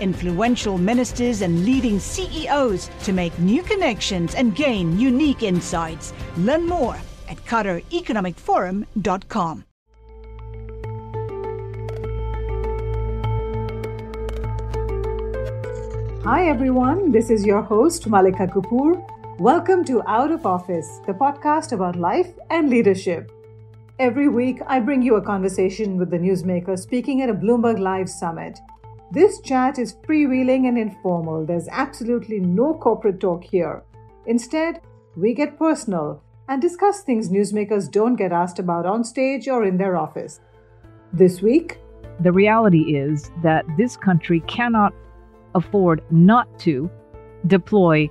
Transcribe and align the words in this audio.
influential 0.00 0.78
ministers, 0.78 1.42
and 1.42 1.64
leading 1.64 1.98
CEOs 1.98 2.88
to 3.04 3.12
make 3.12 3.36
new 3.38 3.62
connections 3.62 4.34
and 4.34 4.54
gain 4.54 4.98
unique 4.98 5.42
insights. 5.42 6.14
Learn 6.38 6.66
more 6.66 6.96
at 7.28 7.36
QatarEconomicForum.com. 7.44 9.64
Hi 16.24 16.48
everyone, 16.48 17.10
this 17.10 17.30
is 17.30 17.46
your 17.46 17.62
host 17.62 18.06
Malika 18.06 18.46
Kapoor. 18.46 19.02
Welcome 19.38 19.82
to 19.84 20.02
Out 20.06 20.30
of 20.30 20.44
Office, 20.44 21.00
the 21.06 21.14
podcast 21.14 21.72
about 21.72 21.96
life 21.96 22.28
and 22.50 22.68
leadership. 22.68 23.32
Every 23.98 24.28
week, 24.28 24.60
I 24.66 24.80
bring 24.80 25.00
you 25.00 25.14
a 25.14 25.22
conversation 25.22 25.96
with 25.96 26.10
the 26.10 26.18
newsmaker 26.18 26.78
speaking 26.78 27.22
at 27.22 27.30
a 27.30 27.34
Bloomberg 27.34 27.78
Live 27.78 28.10
summit. 28.10 28.58
This 29.10 29.40
chat 29.40 29.78
is 29.78 29.94
freewheeling 30.06 30.68
and 30.68 30.76
informal. 30.76 31.46
There's 31.46 31.68
absolutely 31.68 32.40
no 32.40 32.74
corporate 32.74 33.20
talk 33.20 33.42
here. 33.42 33.82
Instead, 34.26 34.82
we 35.16 35.32
get 35.32 35.58
personal 35.58 36.22
and 36.48 36.60
discuss 36.60 37.02
things 37.02 37.30
newsmakers 37.30 37.90
don't 37.90 38.16
get 38.16 38.32
asked 38.32 38.58
about 38.58 38.84
on 38.84 39.04
stage 39.04 39.48
or 39.48 39.64
in 39.64 39.78
their 39.78 39.96
office. 39.96 40.40
This 41.12 41.40
week, 41.40 41.78
the 42.20 42.32
reality 42.32 42.96
is 42.96 43.30
that 43.42 43.64
this 43.78 43.96
country 43.96 44.40
cannot 44.40 44.92
afford 45.54 46.02
not 46.10 46.58
to 46.60 46.90
deploy 47.46 48.10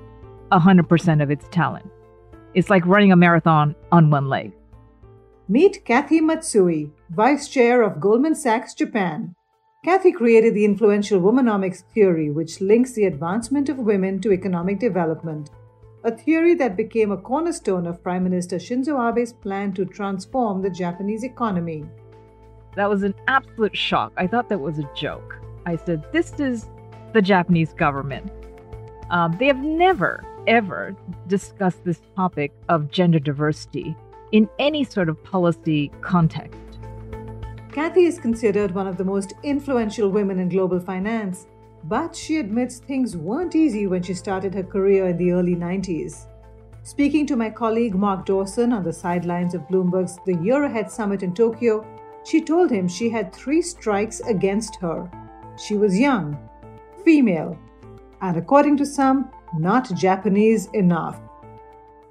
100% 0.51 1.21
of 1.21 1.29
its 1.29 1.47
talent. 1.49 1.87
It's 2.55 2.71
like 2.71 2.85
running 2.87 3.11
a 3.11 3.15
marathon 3.15 3.75
on 3.91 4.09
one 4.09 4.29
leg. 4.29 4.51
Meet 5.47 5.85
Kathy 5.85 6.21
Matsui, 6.21 6.91
Vice 7.11 7.47
Chair 7.47 7.83
of 7.83 7.99
Goldman 7.99 8.33
Sachs 8.33 8.73
Japan. 8.73 9.35
Kathy 9.85 10.11
created 10.11 10.53
the 10.53 10.65
influential 10.65 11.21
womenomics 11.21 11.83
theory, 11.93 12.29
which 12.29 12.59
links 12.59 12.93
the 12.93 13.05
advancement 13.05 13.69
of 13.69 13.77
women 13.77 14.19
to 14.21 14.33
economic 14.33 14.79
development, 14.79 15.51
a 16.03 16.11
theory 16.11 16.55
that 16.55 16.75
became 16.75 17.11
a 17.11 17.17
cornerstone 17.17 17.85
of 17.85 18.01
Prime 18.03 18.23
Minister 18.23 18.57
Shinzo 18.57 18.97
Abe's 18.99 19.33
plan 19.33 19.73
to 19.73 19.85
transform 19.85 20.61
the 20.61 20.69
Japanese 20.69 21.23
economy. 21.23 21.85
That 22.75 22.89
was 22.89 23.03
an 23.03 23.13
absolute 23.27 23.77
shock. 23.77 24.13
I 24.17 24.27
thought 24.27 24.49
that 24.49 24.59
was 24.59 24.79
a 24.79 24.89
joke. 24.95 25.37
I 25.65 25.77
said, 25.77 26.05
This 26.11 26.33
is 26.39 26.67
the 27.13 27.21
Japanese 27.21 27.73
government. 27.73 28.31
Um, 29.09 29.35
they 29.39 29.47
have 29.47 29.63
never, 29.63 30.25
ever 30.47 30.95
discussed 31.27 31.83
this 31.85 32.01
topic 32.15 32.51
of 32.67 32.91
gender 32.91 33.19
diversity 33.19 33.95
in 34.31 34.49
any 34.59 34.83
sort 34.83 35.07
of 35.07 35.23
policy 35.23 35.91
context. 36.01 36.66
Kathy 37.71 38.05
is 38.05 38.19
considered 38.19 38.73
one 38.73 38.87
of 38.87 38.97
the 38.97 39.03
most 39.03 39.33
influential 39.43 40.09
women 40.09 40.39
in 40.39 40.49
global 40.49 40.79
finance, 40.79 41.47
but 41.83 42.15
she 42.15 42.37
admits 42.37 42.79
things 42.79 43.15
weren't 43.15 43.55
easy 43.55 43.87
when 43.87 44.01
she 44.01 44.13
started 44.13 44.53
her 44.53 44.63
career 44.63 45.07
in 45.09 45.17
the 45.17 45.31
early 45.31 45.55
90s. 45.55 46.25
Speaking 46.83 47.25
to 47.27 47.35
my 47.35 47.49
colleague 47.49 47.95
Mark 47.95 48.25
Dawson 48.25 48.71
on 48.71 48.83
the 48.83 48.93
sidelines 48.93 49.53
of 49.53 49.67
Bloomberg's 49.67 50.17
The 50.25 50.37
Year 50.37 50.63
Ahead 50.63 50.89
Summit 50.89 51.21
in 51.21 51.33
Tokyo, 51.33 51.85
she 52.25 52.41
told 52.41 52.71
him 52.71 52.87
she 52.87 53.09
had 53.09 53.33
three 53.33 53.61
strikes 53.61 54.21
against 54.21 54.77
her. 54.77 55.09
She 55.57 55.75
was 55.75 55.99
young, 55.99 56.37
female, 57.03 57.57
and 58.21 58.37
according 58.37 58.77
to 58.77 58.85
some, 58.85 59.29
not 59.57 59.93
Japanese 59.95 60.67
enough. 60.73 61.19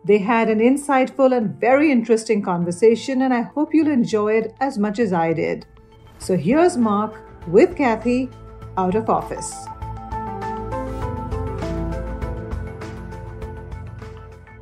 They 0.06 0.18
had 0.18 0.48
an 0.48 0.60
insightful 0.60 1.36
and 1.36 1.60
very 1.60 1.90
interesting 1.90 2.40
conversation, 2.40 3.22
and 3.22 3.34
I 3.34 3.40
hope 3.40 3.74
you'll 3.74 3.90
enjoy 3.90 4.34
it 4.34 4.54
as 4.60 4.78
much 4.78 5.00
as 5.00 5.12
I 5.12 5.32
did. 5.32 5.66
So 6.20 6.36
here's 6.36 6.76
Mark 6.76 7.20
with 7.48 7.76
Kathy 7.76 8.30
out 8.76 8.94
of 8.94 9.10
office. 9.10 9.50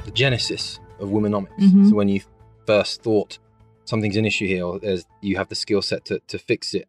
The 0.07 0.13
genesis 0.15 0.81
of 0.99 1.11
womenomics. 1.11 1.59
Mm-hmm. 1.61 1.91
So 1.91 1.95
when 1.95 2.09
you 2.09 2.23
first 2.67 3.03
thought 3.03 3.39
something's 3.85 4.17
an 4.17 4.25
issue 4.25 4.47
here, 4.47 4.65
or 4.65 4.81
you 5.21 5.37
have 5.37 5.51
the 5.51 5.55
skill 5.55 5.83
set 5.83 6.07
to, 6.07 6.21
to 6.21 6.39
fix 6.39 6.73
it, 6.73 6.89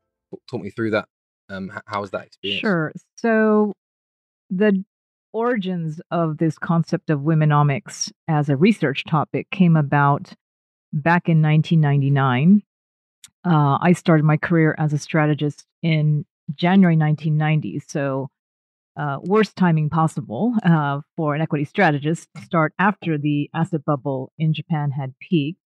talk 0.50 0.62
me 0.62 0.70
through 0.70 0.92
that 0.92 1.10
um, 1.50 1.72
how 1.86 2.00
was 2.00 2.12
that 2.12 2.26
experience? 2.26 2.62
Sure. 2.62 2.94
So 3.18 3.74
the 4.50 4.86
origins 5.36 6.00
of 6.12 6.38
this 6.38 6.58
concept 6.58 7.10
of 7.10 7.20
womenomics 7.20 8.10
as 8.30 8.48
a 8.48 8.56
research 8.56 9.04
topic 9.04 9.50
came 9.52 9.76
about 9.76 10.34
back 10.94 11.28
in 11.28 11.42
1999. 11.42 12.64
Uh, 13.46 13.78
I 13.82 13.92
started 13.92 14.24
my 14.24 14.38
career 14.38 14.74
as 14.80 14.94
a 14.94 14.98
strategist 14.98 15.66
in 15.84 16.26
January 16.56 16.96
1990. 16.96 17.82
So, 17.86 18.30
uh, 18.98 19.18
worst 19.24 19.58
timing 19.58 19.90
possible 19.90 20.54
uh, 20.64 21.02
for 21.18 21.36
an 21.36 21.42
equity 21.42 21.66
strategist 21.66 22.30
to 22.38 22.42
start 22.42 22.74
after 22.80 23.18
the 23.18 23.50
asset 23.54 23.84
bubble 23.84 24.32
in 24.40 24.54
Japan 24.54 24.90
had 24.90 25.14
peaked. 25.20 25.60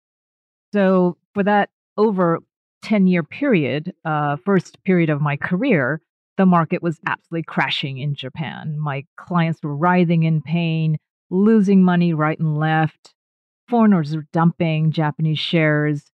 So, 0.73 1.19
for 1.35 1.43
that 1.43 1.69
over 1.99 2.41
10 2.85 3.07
year 3.07 3.23
period, 3.23 3.93
uh, 4.07 4.37
first 4.47 4.83
period 4.85 5.11
of 5.11 5.21
my 5.21 5.37
career, 5.37 6.01
the 6.39 6.47
market 6.47 6.83
was 6.83 7.01
absolutely 7.07 7.43
crashing 7.43 7.99
in 7.99 8.15
Japan. 8.15 8.79
My 8.79 9.05
clients 9.17 9.61
were 9.63 9.77
writhing 9.77 10.23
in 10.23 10.41
pain, 10.41 10.97
losing 11.31 11.83
money 11.83 12.15
right 12.15 12.39
and 12.39 12.59
left. 12.59 13.13
Foreigners 13.69 14.17
were 14.17 14.25
dumping 14.33 14.93
Japanese 14.93 15.41
shares. 15.41 16.11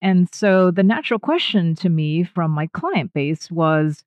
And 0.00 0.32
so 0.32 0.70
the 0.70 0.82
natural 0.82 1.18
question 1.18 1.74
to 1.76 1.88
me 1.88 2.22
from 2.22 2.50
my 2.50 2.68
client 2.68 3.12
base 3.14 3.50
was 3.50 4.04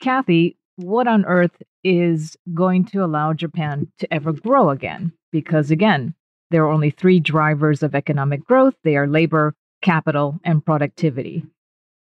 Kathy, 0.00 0.56
what 0.76 1.06
on 1.06 1.24
earth 1.26 1.62
is 1.84 2.36
going 2.54 2.86
to 2.86 3.04
allow 3.04 3.32
Japan 3.34 3.92
to 3.98 4.12
ever 4.12 4.32
grow 4.32 4.70
again? 4.70 5.12
Because 5.30 5.70
again, 5.70 6.14
there 6.50 6.64
are 6.64 6.72
only 6.72 6.90
three 6.90 7.20
drivers 7.20 7.82
of 7.82 7.94
economic 7.94 8.44
growth 8.44 8.74
they 8.82 8.96
are 8.96 9.06
labor, 9.06 9.54
capital, 9.82 10.40
and 10.44 10.64
productivity. 10.64 11.44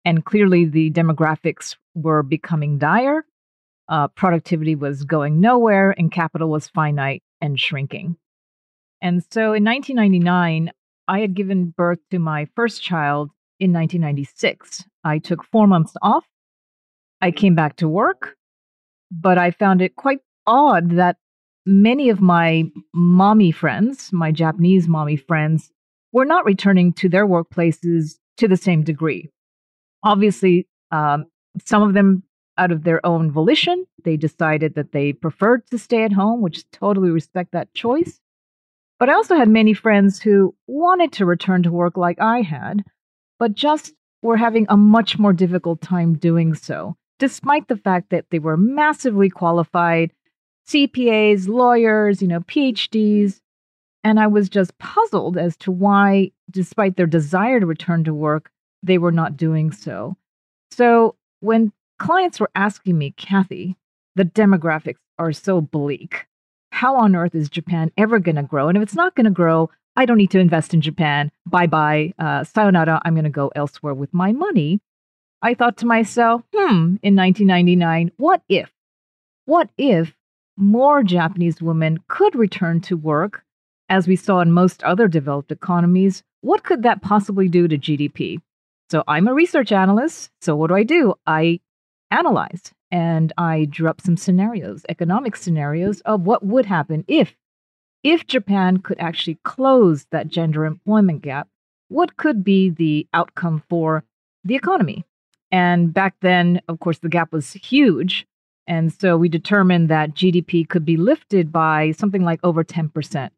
And 0.04 0.24
clearly, 0.24 0.64
the 0.64 0.90
demographics 0.90 1.76
were 1.94 2.22
becoming 2.22 2.78
dire. 2.78 3.24
Uh, 3.88 4.08
productivity 4.08 4.74
was 4.74 5.04
going 5.04 5.40
nowhere, 5.40 5.94
and 5.98 6.12
capital 6.12 6.48
was 6.48 6.68
finite 6.68 7.22
and 7.40 7.58
shrinking. 7.58 8.16
And 9.00 9.22
so 9.30 9.52
in 9.52 9.64
1999, 9.64 10.70
I 11.08 11.20
had 11.20 11.34
given 11.34 11.74
birth 11.76 11.98
to 12.10 12.18
my 12.18 12.46
first 12.54 12.82
child 12.82 13.30
in 13.58 13.72
1996. 13.72 14.84
I 15.04 15.18
took 15.18 15.44
four 15.44 15.66
months 15.66 15.94
off. 16.00 16.24
I 17.20 17.32
came 17.32 17.54
back 17.54 17.76
to 17.76 17.88
work, 17.88 18.36
but 19.10 19.38
I 19.38 19.50
found 19.50 19.82
it 19.82 19.96
quite 19.96 20.20
odd 20.46 20.92
that 20.92 21.16
many 21.66 22.08
of 22.08 22.20
my 22.20 22.64
mommy 22.94 23.52
friends, 23.52 24.12
my 24.12 24.32
Japanese 24.32 24.88
mommy 24.88 25.16
friends, 25.16 25.70
were 26.12 26.24
not 26.24 26.44
returning 26.44 26.92
to 26.94 27.08
their 27.08 27.26
workplaces 27.26 28.14
to 28.38 28.48
the 28.48 28.56
same 28.56 28.82
degree. 28.82 29.30
Obviously, 30.04 30.68
um, 30.90 31.26
some 31.64 31.82
of 31.82 31.94
them 31.94 32.22
out 32.58 32.72
of 32.72 32.84
their 32.84 33.04
own 33.04 33.30
volition, 33.30 33.86
they 34.04 34.16
decided 34.16 34.74
that 34.74 34.92
they 34.92 35.12
preferred 35.12 35.66
to 35.70 35.78
stay 35.78 36.04
at 36.04 36.12
home, 36.12 36.42
which 36.42 36.70
totally 36.70 37.10
respect 37.10 37.52
that 37.52 37.72
choice. 37.74 38.20
But 38.98 39.08
I 39.08 39.14
also 39.14 39.36
had 39.36 39.48
many 39.48 39.74
friends 39.74 40.20
who 40.20 40.54
wanted 40.66 41.12
to 41.12 41.26
return 41.26 41.62
to 41.64 41.72
work 41.72 41.96
like 41.96 42.20
I 42.20 42.42
had, 42.42 42.84
but 43.38 43.54
just 43.54 43.94
were 44.22 44.36
having 44.36 44.66
a 44.68 44.76
much 44.76 45.18
more 45.18 45.32
difficult 45.32 45.80
time 45.80 46.14
doing 46.14 46.54
so, 46.54 46.96
despite 47.18 47.68
the 47.68 47.76
fact 47.76 48.10
that 48.10 48.26
they 48.30 48.38
were 48.38 48.56
massively 48.56 49.28
qualified 49.28 50.12
CPAs, 50.68 51.48
lawyers, 51.48 52.22
you 52.22 52.28
know, 52.28 52.40
PhDs, 52.40 53.40
And 54.04 54.18
I 54.18 54.26
was 54.26 54.48
just 54.48 54.76
puzzled 54.78 55.36
as 55.36 55.56
to 55.58 55.70
why, 55.70 56.32
despite 56.50 56.96
their 56.96 57.06
desire 57.06 57.60
to 57.60 57.66
return 57.66 58.04
to 58.04 58.14
work, 58.14 58.50
they 58.82 58.98
were 58.98 59.12
not 59.12 59.36
doing 59.36 59.70
so. 59.70 60.16
So 60.70 61.16
when 61.42 61.72
clients 61.98 62.40
were 62.40 62.50
asking 62.54 62.98
me, 62.98 63.12
Kathy, 63.16 63.76
the 64.14 64.24
demographics 64.24 64.98
are 65.18 65.32
so 65.32 65.60
bleak. 65.60 66.26
How 66.70 66.96
on 66.96 67.14
earth 67.14 67.34
is 67.34 67.50
Japan 67.50 67.90
ever 67.96 68.18
going 68.18 68.36
to 68.36 68.42
grow? 68.42 68.68
And 68.68 68.76
if 68.76 68.82
it's 68.82 68.94
not 68.94 69.14
going 69.14 69.24
to 69.24 69.30
grow, 69.30 69.70
I 69.96 70.06
don't 70.06 70.16
need 70.16 70.30
to 70.30 70.38
invest 70.38 70.72
in 70.72 70.80
Japan. 70.80 71.30
Bye 71.46 71.66
bye. 71.66 72.14
Uh, 72.18 72.44
sayonara. 72.44 73.02
I'm 73.04 73.14
going 73.14 73.24
to 73.24 73.30
go 73.30 73.52
elsewhere 73.54 73.94
with 73.94 74.14
my 74.14 74.32
money. 74.32 74.80
I 75.42 75.54
thought 75.54 75.76
to 75.78 75.86
myself, 75.86 76.42
hmm, 76.54 76.96
in 77.02 77.16
1999, 77.16 78.12
what 78.16 78.42
if? 78.48 78.70
What 79.44 79.68
if 79.76 80.14
more 80.56 81.02
Japanese 81.02 81.60
women 81.60 81.98
could 82.08 82.36
return 82.36 82.80
to 82.82 82.96
work, 82.96 83.44
as 83.88 84.06
we 84.06 84.16
saw 84.16 84.40
in 84.40 84.52
most 84.52 84.82
other 84.84 85.08
developed 85.08 85.50
economies? 85.50 86.22
What 86.40 86.62
could 86.62 86.84
that 86.84 87.02
possibly 87.02 87.48
do 87.48 87.66
to 87.68 87.76
GDP? 87.76 88.40
So 88.92 89.02
I'm 89.08 89.26
a 89.26 89.32
research 89.32 89.72
analyst. 89.72 90.30
So 90.42 90.54
what 90.54 90.66
do 90.66 90.74
I 90.74 90.82
do? 90.82 91.14
I 91.26 91.60
analyze 92.10 92.74
and 92.90 93.32
I 93.38 93.64
drew 93.64 93.88
up 93.88 94.02
some 94.02 94.18
scenarios, 94.18 94.84
economic 94.86 95.34
scenarios 95.34 96.02
of 96.02 96.26
what 96.26 96.44
would 96.44 96.66
happen 96.66 97.02
if 97.08 97.34
if 98.04 98.26
Japan 98.26 98.80
could 98.80 98.98
actually 99.00 99.38
close 99.44 100.04
that 100.10 100.28
gender 100.28 100.66
employment 100.66 101.22
gap, 101.22 101.48
what 101.88 102.18
could 102.18 102.44
be 102.44 102.68
the 102.68 103.06
outcome 103.14 103.62
for 103.70 104.04
the 104.44 104.56
economy? 104.56 105.06
And 105.50 105.94
back 105.94 106.16
then, 106.20 106.60
of 106.68 106.80
course, 106.80 106.98
the 106.98 107.08
gap 107.08 107.32
was 107.32 107.54
huge. 107.54 108.26
And 108.66 108.92
so 108.92 109.16
we 109.16 109.30
determined 109.30 109.88
that 109.88 110.12
GDP 110.12 110.68
could 110.68 110.84
be 110.84 110.98
lifted 110.98 111.50
by 111.50 111.92
something 111.92 112.24
like 112.24 112.40
over 112.42 112.62
10%, 112.62 113.30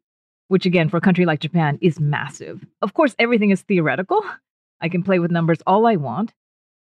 which 0.48 0.66
again, 0.66 0.88
for 0.88 0.96
a 0.96 1.00
country 1.00 1.26
like 1.26 1.38
Japan, 1.38 1.78
is 1.80 2.00
massive. 2.00 2.66
Of 2.82 2.94
course, 2.94 3.14
everything 3.20 3.50
is 3.50 3.62
theoretical. 3.62 4.24
I 4.80 4.88
can 4.88 5.02
play 5.02 5.18
with 5.18 5.30
numbers 5.30 5.58
all 5.66 5.86
I 5.86 5.96
want. 5.96 6.32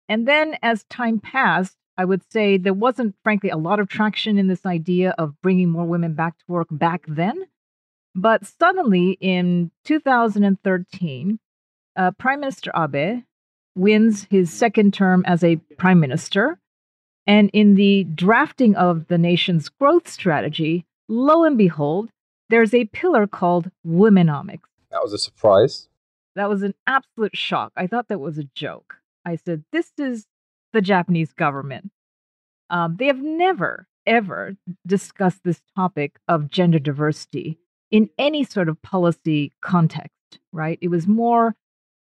And 0.08 0.28
then 0.28 0.56
as 0.62 0.84
time 0.84 1.20
passed, 1.20 1.76
I 1.96 2.04
would 2.04 2.22
say 2.30 2.58
there 2.58 2.74
wasn't, 2.74 3.14
frankly, 3.22 3.50
a 3.50 3.56
lot 3.56 3.80
of 3.80 3.88
traction 3.88 4.36
in 4.38 4.48
this 4.48 4.66
idea 4.66 5.14
of 5.16 5.40
bringing 5.42 5.70
more 5.70 5.86
women 5.86 6.14
back 6.14 6.38
to 6.38 6.44
work 6.48 6.68
back 6.70 7.04
then. 7.06 7.44
But 8.14 8.44
suddenly 8.46 9.16
in 9.20 9.70
2013, 9.84 11.38
uh, 11.96 12.10
Prime 12.12 12.40
Minister 12.40 12.72
Abe 12.76 13.22
wins 13.74 14.26
his 14.30 14.52
second 14.52 14.94
term 14.94 15.24
as 15.26 15.42
a 15.42 15.56
prime 15.78 16.00
minister. 16.00 16.58
And 17.26 17.50
in 17.52 17.74
the 17.74 18.04
drafting 18.04 18.76
of 18.76 19.08
the 19.08 19.18
nation's 19.18 19.68
growth 19.68 20.08
strategy, 20.08 20.84
lo 21.08 21.44
and 21.44 21.56
behold, 21.56 22.10
there's 22.50 22.74
a 22.74 22.84
pillar 22.86 23.26
called 23.26 23.70
Womenomics. 23.86 24.68
That 24.90 25.02
was 25.02 25.12
a 25.12 25.18
surprise. 25.18 25.88
That 26.36 26.48
was 26.48 26.62
an 26.62 26.74
absolute 26.86 27.36
shock. 27.36 27.72
I 27.76 27.86
thought 27.86 28.08
that 28.08 28.20
was 28.20 28.38
a 28.38 28.48
joke. 28.54 28.96
I 29.24 29.36
said, 29.36 29.64
This 29.72 29.92
is 29.98 30.26
the 30.72 30.82
Japanese 30.82 31.32
government. 31.32 31.90
Um, 32.70 32.96
they 32.98 33.06
have 33.06 33.22
never, 33.22 33.86
ever 34.06 34.56
discussed 34.86 35.44
this 35.44 35.62
topic 35.76 36.18
of 36.28 36.50
gender 36.50 36.78
diversity 36.78 37.58
in 37.90 38.10
any 38.18 38.42
sort 38.42 38.68
of 38.68 38.80
policy 38.82 39.52
context, 39.60 40.38
right? 40.52 40.78
It 40.80 40.88
was 40.88 41.06
more 41.06 41.54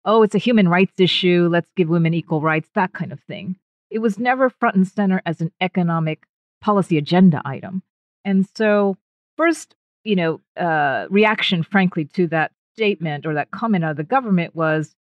oh, 0.06 0.24
it's 0.24 0.36
a 0.36 0.40
human 0.40 0.68
rights 0.68 1.00
issue, 1.00 1.48
let's 1.52 1.70
give 1.76 1.90
women 1.90 2.14
equal 2.14 2.42
rights, 2.42 2.70
that 2.76 2.94
kind 2.94 3.12
of 3.12 3.20
thing. 3.22 3.56
It 3.90 4.00
was 4.00 4.18
never 4.18 4.50
front 4.50 4.76
and 4.76 4.88
center 4.88 5.22
as 5.26 5.42
an 5.42 5.52
economic 5.62 6.24
policy 6.62 6.98
agenda 6.98 7.42
item. 7.46 7.84
And 8.24 8.48
so, 8.56 8.98
first, 9.38 9.76
you 10.04 10.16
know, 10.16 10.42
uh, 10.58 11.08
reaction, 11.10 11.64
frankly, 11.64 12.06
to 12.06 12.28
that 12.28 12.52
statement 12.74 13.26
or 13.26 13.34
that 13.34 13.52
comment 13.52 13.84
out 13.84 13.92
of 13.92 13.98
the 13.98 14.04
government 14.04 14.56
was, 14.56 14.96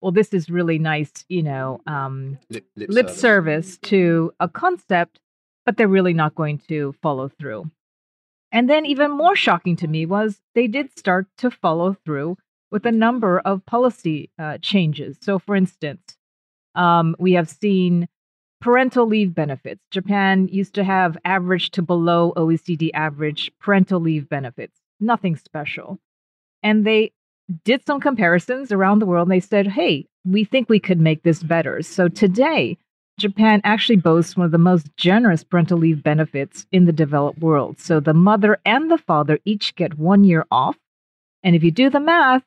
well, 0.00 0.12
this 0.12 0.34
is 0.34 0.50
really 0.50 0.78
nice, 0.78 1.24
you 1.28 1.42
know, 1.42 1.80
um, 1.86 2.38
lip, 2.50 2.66
lip, 2.76 2.90
lip 2.90 3.06
service. 3.08 3.20
service 3.20 3.78
to 3.78 4.32
a 4.40 4.48
concept, 4.48 5.20
but 5.64 5.76
they're 5.76 5.88
really 5.88 6.14
not 6.14 6.34
going 6.34 6.58
to 6.68 6.94
follow 7.02 7.28
through. 7.28 7.70
And 8.52 8.70
then, 8.70 8.86
even 8.86 9.10
more 9.10 9.34
shocking 9.34 9.74
to 9.76 9.88
me 9.88 10.06
was 10.06 10.40
they 10.54 10.68
did 10.68 10.96
start 10.96 11.26
to 11.38 11.50
follow 11.50 11.96
through 12.04 12.36
with 12.70 12.86
a 12.86 12.92
number 12.92 13.40
of 13.40 13.66
policy 13.66 14.30
uh, 14.38 14.58
changes. 14.58 15.16
So, 15.20 15.38
for 15.38 15.56
instance, 15.56 16.16
um, 16.74 17.16
we 17.18 17.32
have 17.32 17.48
seen 17.48 18.08
parental 18.60 19.06
leave 19.06 19.34
benefits. 19.34 19.80
Japan 19.90 20.48
used 20.48 20.74
to 20.74 20.84
have 20.84 21.18
average 21.24 21.70
to 21.72 21.82
below 21.82 22.32
OECD 22.36 22.90
average 22.94 23.50
parental 23.60 24.00
leave 24.00 24.28
benefits, 24.28 24.80
nothing 25.00 25.36
special. 25.36 25.98
And 26.64 26.84
they 26.84 27.12
did 27.64 27.86
some 27.86 28.00
comparisons 28.00 28.72
around 28.72 28.98
the 28.98 29.06
world 29.06 29.28
and 29.28 29.32
they 29.32 29.40
said, 29.40 29.68
hey, 29.68 30.06
we 30.24 30.44
think 30.44 30.68
we 30.68 30.80
could 30.80 30.98
make 30.98 31.22
this 31.22 31.42
better. 31.42 31.82
So 31.82 32.08
today, 32.08 32.78
Japan 33.18 33.60
actually 33.62 33.96
boasts 33.96 34.36
one 34.36 34.46
of 34.46 34.50
the 34.50 34.58
most 34.58 34.88
generous 34.96 35.44
parental 35.44 35.78
leave 35.78 36.02
benefits 36.02 36.66
in 36.72 36.86
the 36.86 36.92
developed 36.92 37.38
world. 37.38 37.78
So 37.78 38.00
the 38.00 38.14
mother 38.14 38.58
and 38.64 38.90
the 38.90 38.98
father 38.98 39.38
each 39.44 39.76
get 39.76 39.98
one 39.98 40.24
year 40.24 40.46
off. 40.50 40.76
And 41.42 41.54
if 41.54 41.62
you 41.62 41.70
do 41.70 41.90
the 41.90 42.00
math, 42.00 42.42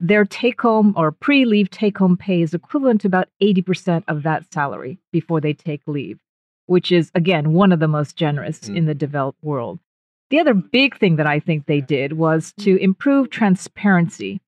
their 0.00 0.24
take 0.24 0.60
home 0.60 0.94
or 0.96 1.12
pre 1.12 1.44
leave 1.44 1.70
take 1.70 1.98
home 1.98 2.16
pay 2.16 2.40
is 2.42 2.54
equivalent 2.54 3.02
to 3.02 3.08
about 3.08 3.28
80% 3.42 4.04
of 4.08 4.22
that 4.22 4.52
salary 4.52 4.98
before 5.12 5.40
they 5.40 5.52
take 5.52 5.82
leave, 5.86 6.18
which 6.66 6.90
is, 6.90 7.10
again, 7.14 7.52
one 7.52 7.72
of 7.72 7.80
the 7.80 7.88
most 7.88 8.16
generous 8.16 8.60
mm. 8.60 8.76
in 8.76 8.86
the 8.86 8.94
developed 8.94 9.42
world. 9.42 9.78
The 10.30 10.38
other 10.40 10.54
big 10.54 10.98
thing 10.98 11.16
that 11.16 11.26
I 11.26 11.40
think 11.40 11.66
they 11.66 11.80
did 11.80 12.14
was 12.14 12.52
to 12.60 12.76
improve 12.76 13.30
transparency. 13.30 14.40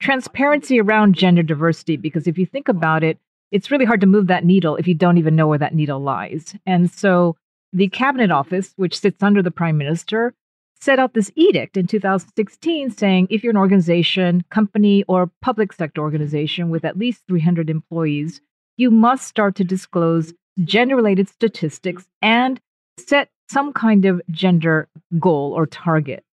Transparency 0.00 0.80
around 0.80 1.14
gender 1.14 1.42
diversity, 1.42 1.96
because 1.96 2.28
if 2.28 2.38
you 2.38 2.46
think 2.46 2.68
about 2.68 3.02
it, 3.02 3.18
it's 3.50 3.70
really 3.70 3.84
hard 3.84 4.00
to 4.02 4.06
move 4.06 4.28
that 4.28 4.44
needle 4.44 4.76
if 4.76 4.86
you 4.86 4.94
don't 4.94 5.18
even 5.18 5.34
know 5.34 5.48
where 5.48 5.58
that 5.58 5.74
needle 5.74 6.00
lies. 6.00 6.54
And 6.66 6.90
so 6.90 7.36
the 7.72 7.88
Cabinet 7.88 8.30
Office, 8.30 8.72
which 8.76 8.98
sits 8.98 9.22
under 9.22 9.42
the 9.42 9.50
Prime 9.50 9.76
Minister, 9.76 10.34
set 10.80 10.98
out 10.98 11.14
this 11.14 11.32
edict 11.34 11.76
in 11.76 11.86
2016 11.86 12.90
saying 12.90 13.26
if 13.30 13.42
you're 13.42 13.50
an 13.50 13.56
organization, 13.56 14.44
company, 14.50 15.04
or 15.08 15.30
public 15.42 15.72
sector 15.72 16.00
organization 16.00 16.70
with 16.70 16.84
at 16.84 16.98
least 16.98 17.22
300 17.26 17.68
employees, 17.68 18.40
you 18.76 18.90
must 18.90 19.26
start 19.26 19.56
to 19.56 19.64
disclose 19.64 20.32
gender 20.64 20.94
related 20.94 21.28
statistics 21.28 22.06
and 22.22 22.60
set 22.98 23.30
some 23.48 23.72
kind 23.72 24.04
of 24.04 24.20
gender 24.30 24.88
goal 25.18 25.52
or 25.52 25.66
target. 25.66 26.24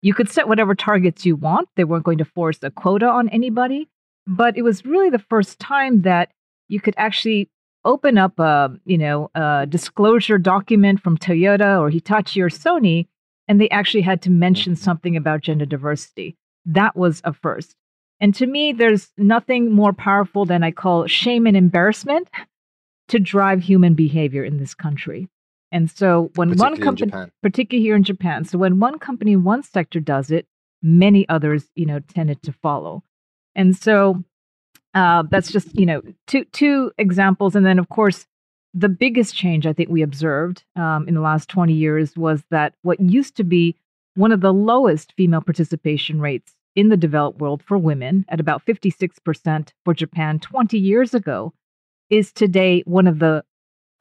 You 0.00 0.14
could 0.14 0.28
set 0.28 0.48
whatever 0.48 0.74
targets 0.74 1.24
you 1.24 1.36
want. 1.36 1.68
They 1.76 1.84
weren't 1.84 2.04
going 2.04 2.18
to 2.18 2.24
force 2.24 2.58
a 2.62 2.70
quota 2.70 3.06
on 3.06 3.28
anybody, 3.28 3.88
but 4.26 4.56
it 4.56 4.62
was 4.62 4.84
really 4.84 5.10
the 5.10 5.18
first 5.18 5.58
time 5.58 6.02
that 6.02 6.32
you 6.68 6.80
could 6.80 6.94
actually 6.96 7.50
open 7.84 8.18
up 8.18 8.38
a, 8.38 8.76
you 8.84 8.98
know, 8.98 9.30
a 9.34 9.66
disclosure 9.68 10.38
document 10.38 11.00
from 11.00 11.18
Toyota 11.18 11.80
or 11.80 11.90
Hitachi 11.90 12.40
or 12.40 12.48
Sony 12.48 13.06
and 13.48 13.60
they 13.60 13.68
actually 13.70 14.02
had 14.02 14.22
to 14.22 14.30
mention 14.30 14.72
mm-hmm. 14.72 14.82
something 14.82 15.16
about 15.16 15.42
gender 15.42 15.66
diversity. 15.66 16.36
That 16.64 16.96
was 16.96 17.20
a 17.24 17.32
first. 17.32 17.76
And 18.20 18.34
to 18.36 18.46
me, 18.46 18.72
there's 18.72 19.10
nothing 19.18 19.72
more 19.72 19.92
powerful 19.92 20.44
than 20.44 20.62
I 20.62 20.70
call 20.70 21.06
shame 21.06 21.46
and 21.46 21.56
embarrassment 21.56 22.28
to 23.08 23.18
drive 23.18 23.62
human 23.62 23.94
behavior 23.94 24.44
in 24.44 24.58
this 24.58 24.74
country. 24.74 25.28
And 25.72 25.90
so 25.90 26.30
when 26.36 26.56
one 26.58 26.76
company, 26.76 27.10
particularly 27.42 27.82
here 27.82 27.96
in 27.96 28.04
Japan, 28.04 28.44
so 28.44 28.58
when 28.58 28.78
one 28.78 28.98
company, 28.98 29.36
one 29.36 29.62
sector 29.62 30.00
does 30.00 30.30
it, 30.30 30.46
many 30.82 31.26
others, 31.28 31.64
you 31.74 31.86
know, 31.86 31.98
tended 31.98 32.42
to 32.42 32.52
follow. 32.52 33.02
And 33.54 33.74
so 33.74 34.22
uh, 34.94 35.24
that's 35.30 35.50
just, 35.50 35.74
you 35.74 35.86
know, 35.86 36.02
two 36.26 36.44
two 36.52 36.92
examples. 36.98 37.56
And 37.56 37.64
then 37.64 37.78
of 37.78 37.88
course, 37.88 38.26
the 38.74 38.90
biggest 38.90 39.34
change 39.34 39.66
I 39.66 39.72
think 39.72 39.88
we 39.88 40.02
observed 40.02 40.64
um, 40.76 41.08
in 41.08 41.14
the 41.14 41.20
last 41.20 41.48
20 41.48 41.72
years 41.72 42.16
was 42.16 42.42
that 42.50 42.74
what 42.82 43.00
used 43.00 43.36
to 43.36 43.44
be 43.44 43.76
one 44.14 44.32
of 44.32 44.42
the 44.42 44.52
lowest 44.52 45.14
female 45.16 45.40
participation 45.40 46.20
rates 46.20 46.54
in 46.74 46.88
the 46.88 46.96
developed 46.96 47.38
world 47.38 47.62
for 47.62 47.76
women, 47.76 48.24
at 48.28 48.40
about 48.40 48.64
56% 48.64 49.72
for 49.84 49.94
Japan 49.94 50.38
20 50.38 50.78
years 50.78 51.14
ago, 51.14 51.52
is 52.08 52.32
today 52.32 52.82
one 52.86 53.06
of 53.06 53.18
the 53.18 53.44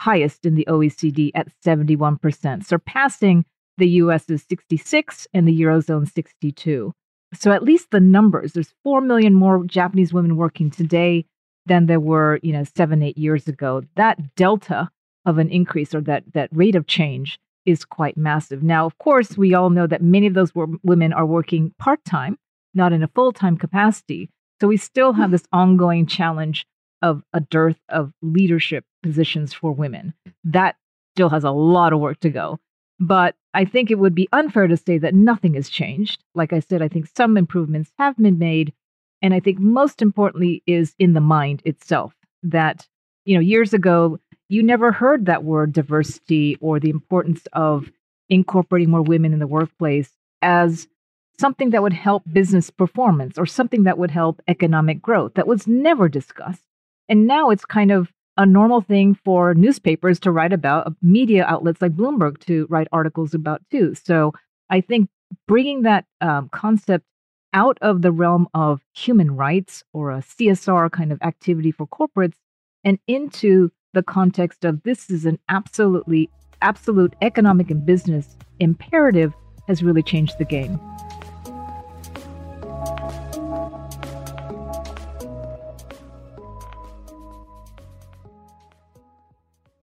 highest 0.01 0.46
in 0.46 0.55
the 0.55 0.65
OECD 0.67 1.31
at 1.36 1.48
71%, 1.63 2.65
surpassing 2.65 3.46
the 3.77 3.88
US's 3.88 4.43
66 4.50 5.27
and 5.34 5.48
the 5.48 5.62
Eurozone 5.62 6.12
62. 6.12 6.91
So 7.34 7.51
at 7.51 7.63
least 7.63 7.91
the 7.91 8.00
numbers, 8.00 8.53
there's 8.53 8.74
4 8.84 9.01
million 9.01 9.34
more 9.34 9.63
Japanese 9.65 10.12
women 10.12 10.36
working 10.36 10.70
today 10.70 11.25
than 11.65 11.86
there 11.86 12.00
were, 12.00 12.39
you 12.41 12.51
know, 12.51 12.63
seven, 12.63 13.03
eight 13.03 13.17
years 13.17 13.48
ago. 13.48 13.84
That 13.96 14.36
delta 14.36 14.89
of 15.25 15.38
an 15.38 15.50
increase 15.50 15.93
or 15.93 16.01
that 16.01 16.24
that 16.34 16.50
rate 16.51 16.75
of 16.75 16.88
change 16.88 17.39
is 17.65 17.86
quite 17.86 18.17
massive. 18.17 18.63
Now, 18.63 18.88
of 18.88 18.98
course, 18.98 19.38
we 19.38 19.53
all 19.53 19.70
know 19.70 19.86
that 19.86 20.01
many 20.01 20.25
of 20.25 20.34
those 20.34 20.51
women 20.84 21.13
are 21.13 21.25
working 21.25 21.74
part 21.77 22.03
time, 22.03 22.38
not 22.74 22.91
in 22.91 23.03
a 23.03 23.08
full 23.08 23.31
time 23.31 23.55
capacity. 23.55 24.29
So 24.60 24.67
we 24.67 24.77
still 24.77 25.13
have 25.13 25.31
this 25.31 25.46
ongoing 25.51 26.08
challenge 26.08 26.65
of 27.01 27.24
a 27.34 27.39
dearth 27.39 27.79
of 27.89 28.13
leadership 28.22 28.86
positions 29.03 29.53
for 29.53 29.72
women. 29.72 30.13
Mm. 30.27 30.34
That 30.46 30.75
still 31.15 31.29
has 31.29 31.43
a 31.43 31.51
lot 31.51 31.93
of 31.93 32.00
work 32.00 32.20
to 32.22 32.29
go. 32.29 32.60
But 33.00 33.36
I 33.53 33.65
think 33.65 33.89
it 33.89 34.00
would 34.00 34.13
be 34.13 34.29
unfair 34.31 34.67
to 34.67 34.77
say 34.77 34.98
that 35.00 35.15
nothing 35.15 35.55
has 35.55 35.70
changed. 35.70 36.24
Like 36.36 36.53
I 36.53 36.60
said, 36.60 36.81
I 36.81 36.88
think 36.88 37.08
some 37.15 37.36
improvements 37.36 37.91
have 37.98 38.15
been 38.17 38.38
made. 38.38 38.74
And 39.22 39.34
I 39.34 39.39
think 39.39 39.60
most 39.60 40.01
importantly 40.01 40.63
is 40.67 40.96
in 41.00 41.13
the 41.13 41.22
mind 41.22 41.62
itself 41.65 42.13
that, 42.43 42.88
you 43.25 43.36
know, 43.36 43.41
years 43.41 43.74
ago, 43.74 44.20
you 44.50 44.62
never 44.62 44.91
heard 44.91 45.25
that 45.25 45.43
word 45.43 45.74
diversity 45.74 46.58
or 46.62 46.79
the 46.79 46.89
importance 46.89 47.48
of 47.53 47.91
incorporating 48.29 48.89
more 48.89 49.01
women 49.01 49.34
in 49.34 49.39
the 49.39 49.48
workplace 49.48 50.12
as 50.41 50.88
something 51.39 51.72
that 51.72 51.81
would 51.81 51.93
help 51.93 52.24
business 52.31 52.70
performance 52.70 53.38
or 53.38 53.46
something 53.46 53.84
that 53.84 53.98
would 53.98 54.12
help 54.12 54.41
economic 54.48 55.01
growth. 55.01 55.34
That 55.36 55.48
was 55.48 55.67
never 55.67 56.08
discussed. 56.08 56.63
And 57.12 57.27
now 57.27 57.50
it's 57.50 57.65
kind 57.65 57.91
of 57.91 58.10
a 58.38 58.46
normal 58.46 58.80
thing 58.80 59.15
for 59.25 59.53
newspapers 59.53 60.18
to 60.22 60.32
write 60.32 60.53
about, 60.53 60.88
uh, 60.88 60.91
media 61.01 61.44
outlets 61.46 61.82
like 61.82 61.91
Bloomberg 61.91 62.39
to 62.46 62.65
write 62.70 62.88
articles 62.94 63.34
about 63.34 63.62
too. 63.70 63.94
So 63.96 64.32
I 64.70 64.80
think 64.80 65.10
bringing 65.46 65.82
that 65.82 66.06
um, 66.22 66.48
concept 66.53 67.03
out 67.53 67.77
of 67.82 68.01
the 68.01 68.13
realm 68.13 68.48
of 68.53 68.80
human 68.96 69.36
rights 69.36 69.84
or 69.91 70.12
a 70.12 70.20
CSR 70.20 70.89
kind 70.89 71.12
of 71.12 71.22
activity 71.22 71.74
for 71.74 71.86
corporates 71.86 72.38
and 72.86 72.98
into 73.08 73.70
the 73.94 74.03
context 74.03 74.63
of 74.63 74.82
this 74.84 75.10
is 75.10 75.25
an 75.25 75.38
absolutely 75.50 76.30
absolute 76.62 77.13
economic 77.22 77.70
and 77.70 77.86
business 77.86 78.38
imperative 78.62 79.34
has 79.68 79.84
really 79.84 80.01
changed 80.01 80.38
the 80.38 80.46
game. 80.46 80.80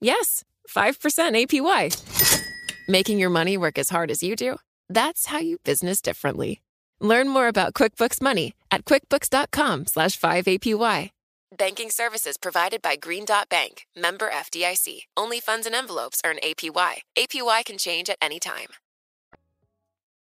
Yes, 0.00 0.44
5% 0.68 1.48
APY. 1.50 2.48
Making 2.88 3.18
your 3.18 3.30
money 3.30 3.56
work 3.56 3.78
as 3.78 3.90
hard 3.90 4.10
as 4.10 4.22
you 4.22 4.36
do? 4.36 4.56
That's 4.88 5.26
how 5.26 5.38
you 5.38 5.58
business 5.64 6.00
differently. 6.00 6.62
Learn 7.00 7.28
more 7.28 7.48
about 7.48 7.74
QuickBooks 7.74 8.22
Money 8.22 8.54
at 8.70 8.84
quickbooks.com 8.84 9.86
slash 9.86 10.18
5APY. 10.18 11.10
Banking 11.56 11.90
services 11.90 12.36
provided 12.36 12.82
by 12.82 12.96
Green 12.96 13.24
Dot 13.24 13.48
Bank, 13.48 13.86
member 13.96 14.28
FDIC. 14.30 15.04
Only 15.16 15.40
funds 15.40 15.66
and 15.66 15.74
envelopes 15.74 16.20
earn 16.24 16.36
APY. 16.42 16.98
APY 17.16 17.64
can 17.64 17.78
change 17.78 18.10
at 18.10 18.18
any 18.20 18.38
time. 18.38 18.68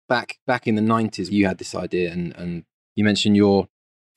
Back 0.07 0.38
back 0.47 0.66
in 0.66 0.75
the 0.75 0.83
90s, 0.83 1.31
you 1.31 1.47
had 1.47 1.57
this 1.57 1.75
idea, 1.75 2.12
and, 2.12 2.37
and 2.37 2.64
you 2.95 3.04
mentioned 3.04 3.37
your 3.37 3.69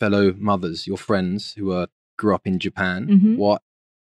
fellow 0.02 0.34
mothers, 0.38 0.86
your 0.86 0.98
friends 0.98 1.54
who 1.54 1.68
were 1.68 1.88
grew 2.18 2.36
up 2.36 2.46
in 2.46 2.60
Japan. 2.60 3.08
Mm-hmm. 3.08 3.38
What 3.38 3.62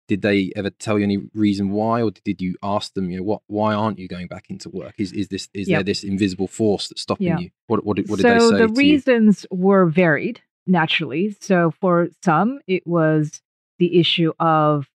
did 0.09 0.23
they 0.23 0.51
ever 0.55 0.71
tell 0.71 0.97
you 0.97 1.03
any 1.03 1.19
reason 1.35 1.69
why, 1.69 2.01
or 2.01 2.11
did 2.25 2.41
you 2.41 2.55
ask 2.63 2.95
them, 2.95 3.11
you 3.11 3.17
know, 3.17 3.23
what, 3.23 3.41
why 3.45 3.75
aren't 3.75 3.99
you 3.99 4.07
going 4.07 4.27
back 4.27 4.49
into 4.49 4.67
work? 4.69 4.95
Is 4.97 5.13
is 5.13 5.27
this 5.27 5.47
is 5.53 5.69
yep. 5.69 5.77
there 5.77 5.83
this 5.83 6.03
invisible 6.03 6.47
force 6.47 6.87
that's 6.89 7.03
stopping 7.03 7.27
yep. 7.27 7.39
you? 7.39 7.49
What 7.67 7.85
what, 7.85 7.97
what 8.07 8.17
did 8.17 8.23
so 8.23 8.33
they 8.33 8.39
say? 8.39 8.49
So 8.49 8.57
the 8.57 8.67
reasons 8.69 9.45
you? 9.49 9.57
were 9.57 9.85
varied 9.85 10.41
naturally. 10.65 11.37
So 11.39 11.71
for 11.79 12.09
some, 12.25 12.59
it 12.67 12.85
was 12.87 13.41
the 13.77 13.99
issue 13.99 14.33
of 14.39 14.89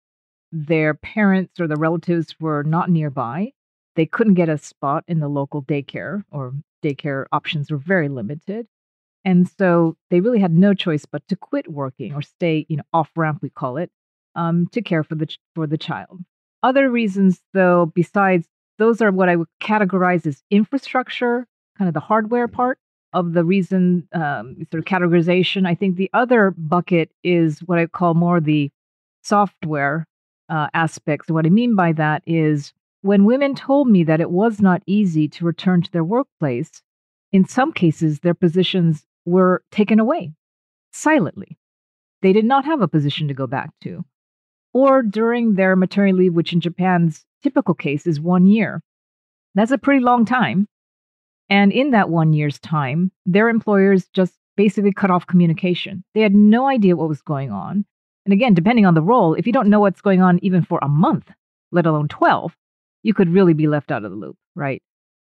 their 0.52 0.94
parents 0.94 1.60
or 1.60 1.66
the 1.66 1.76
relatives 1.76 2.36
were 2.40 2.62
not 2.62 2.88
nearby. 2.88 3.52
They 3.96 4.06
couldn't 4.06 4.34
get 4.34 4.48
a 4.48 4.58
spot 4.58 5.04
in 5.08 5.18
the 5.18 5.28
local 5.28 5.62
daycare, 5.62 6.22
or 6.30 6.54
daycare 6.84 7.26
options 7.32 7.70
were 7.70 7.78
very 7.78 8.08
limited. 8.08 8.68
And 9.24 9.50
so 9.58 9.96
they 10.08 10.20
really 10.20 10.38
had 10.38 10.52
no 10.52 10.72
choice 10.72 11.04
but 11.04 11.26
to 11.28 11.36
quit 11.36 11.68
working 11.68 12.14
or 12.14 12.22
stay, 12.22 12.64
you 12.68 12.76
know, 12.76 12.84
off 12.92 13.10
ramp, 13.16 13.40
we 13.42 13.50
call 13.50 13.76
it, 13.76 13.90
um, 14.34 14.66
to 14.72 14.82
care 14.82 15.02
for 15.02 15.14
the 15.14 15.26
ch- 15.26 15.38
for 15.54 15.66
the 15.66 15.78
child. 15.78 16.20
Other 16.62 16.90
reasons, 16.90 17.40
though, 17.54 17.86
besides 17.94 18.46
those 18.78 19.00
are 19.00 19.10
what 19.10 19.28
I 19.28 19.36
would 19.36 19.48
categorize 19.62 20.26
as 20.26 20.42
infrastructure, 20.50 21.46
kind 21.78 21.88
of 21.88 21.94
the 21.94 22.00
hardware 22.00 22.48
part 22.48 22.78
of 23.12 23.32
the 23.32 23.44
reason 23.44 24.08
um, 24.14 24.56
sort 24.70 24.80
of 24.80 24.84
categorization. 24.84 25.66
I 25.66 25.74
think 25.74 25.96
the 25.96 26.10
other 26.12 26.52
bucket 26.52 27.10
is 27.24 27.60
what 27.60 27.78
I 27.78 27.86
call 27.86 28.14
more 28.14 28.40
the 28.40 28.70
software 29.22 30.06
uh, 30.48 30.68
aspects. 30.74 31.30
What 31.30 31.46
I 31.46 31.50
mean 31.50 31.74
by 31.74 31.92
that 31.92 32.22
is 32.26 32.72
when 33.02 33.24
women 33.24 33.54
told 33.54 33.88
me 33.88 34.04
that 34.04 34.20
it 34.20 34.30
was 34.30 34.60
not 34.60 34.82
easy 34.86 35.28
to 35.28 35.44
return 35.44 35.82
to 35.82 35.90
their 35.90 36.04
workplace, 36.04 36.82
in 37.32 37.46
some 37.46 37.72
cases 37.72 38.20
their 38.20 38.34
positions 38.34 39.06
were 39.24 39.62
taken 39.70 39.98
away 39.98 40.32
silently. 40.92 41.58
They 42.22 42.32
did 42.32 42.44
not 42.44 42.64
have 42.64 42.82
a 42.82 42.88
position 42.88 43.28
to 43.28 43.34
go 43.34 43.46
back 43.46 43.70
to 43.82 44.04
or 44.72 45.02
during 45.02 45.54
their 45.54 45.76
maternity 45.76 46.16
leave, 46.16 46.34
which 46.34 46.52
in 46.52 46.60
Japan's 46.60 47.24
typical 47.42 47.74
case 47.74 48.06
is 48.06 48.20
one 48.20 48.46
year. 48.46 48.82
That's 49.54 49.70
a 49.70 49.78
pretty 49.78 50.04
long 50.04 50.24
time. 50.24 50.68
And 51.48 51.72
in 51.72 51.90
that 51.90 52.10
one 52.10 52.32
year's 52.32 52.58
time, 52.60 53.10
their 53.26 53.48
employers 53.48 54.08
just 54.14 54.34
basically 54.56 54.92
cut 54.92 55.10
off 55.10 55.26
communication. 55.26 56.04
They 56.14 56.20
had 56.20 56.34
no 56.34 56.66
idea 56.66 56.96
what 56.96 57.08
was 57.08 57.22
going 57.22 57.50
on. 57.50 57.84
And 58.24 58.32
again, 58.32 58.54
depending 58.54 58.86
on 58.86 58.94
the 58.94 59.02
role, 59.02 59.34
if 59.34 59.46
you 59.46 59.52
don't 59.52 59.70
know 59.70 59.80
what's 59.80 60.00
going 60.00 60.22
on 60.22 60.38
even 60.42 60.62
for 60.62 60.78
a 60.82 60.88
month, 60.88 61.30
let 61.72 61.86
alone 61.86 62.08
12, 62.08 62.54
you 63.02 63.14
could 63.14 63.30
really 63.30 63.54
be 63.54 63.66
left 63.66 63.90
out 63.90 64.04
of 64.04 64.10
the 64.10 64.16
loop, 64.16 64.36
right? 64.54 64.82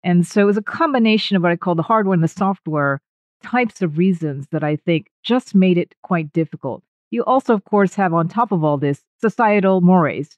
And 0.03 0.25
so 0.25 0.41
it 0.41 0.45
was 0.45 0.57
a 0.57 0.63
combination 0.63 1.35
of 1.35 1.43
what 1.43 1.51
I 1.51 1.55
call 1.55 1.75
the 1.75 1.83
hardware 1.83 2.13
and 2.13 2.23
the 2.23 2.27
software 2.27 3.01
types 3.43 3.81
of 3.81 3.97
reasons 3.97 4.47
that 4.51 4.63
I 4.63 4.77
think 4.77 5.07
just 5.23 5.53
made 5.53 5.77
it 5.77 5.93
quite 6.01 6.31
difficult. 6.33 6.83
You 7.11 7.23
also, 7.23 7.53
of 7.53 7.63
course, 7.63 7.95
have 7.95 8.13
on 8.13 8.27
top 8.27 8.51
of 8.51 8.63
all 8.63 8.77
this 8.77 9.03
societal 9.21 9.81
mores. 9.81 10.37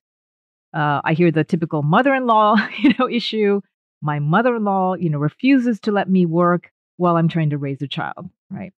Uh, 0.73 1.01
I 1.03 1.13
hear 1.13 1.31
the 1.31 1.43
typical 1.43 1.81
mother-in-law, 1.81 2.57
you 2.79 2.93
know, 2.99 3.09
issue. 3.09 3.61
My 4.01 4.19
mother-in-law, 4.19 4.95
you 4.95 5.09
know, 5.09 5.17
refuses 5.17 5.79
to 5.81 5.91
let 5.91 6.09
me 6.09 6.25
work 6.25 6.71
while 6.97 7.17
I'm 7.17 7.27
trying 7.27 7.49
to 7.49 7.57
raise 7.57 7.81
a 7.81 7.88
child, 7.88 8.29
right? 8.49 8.71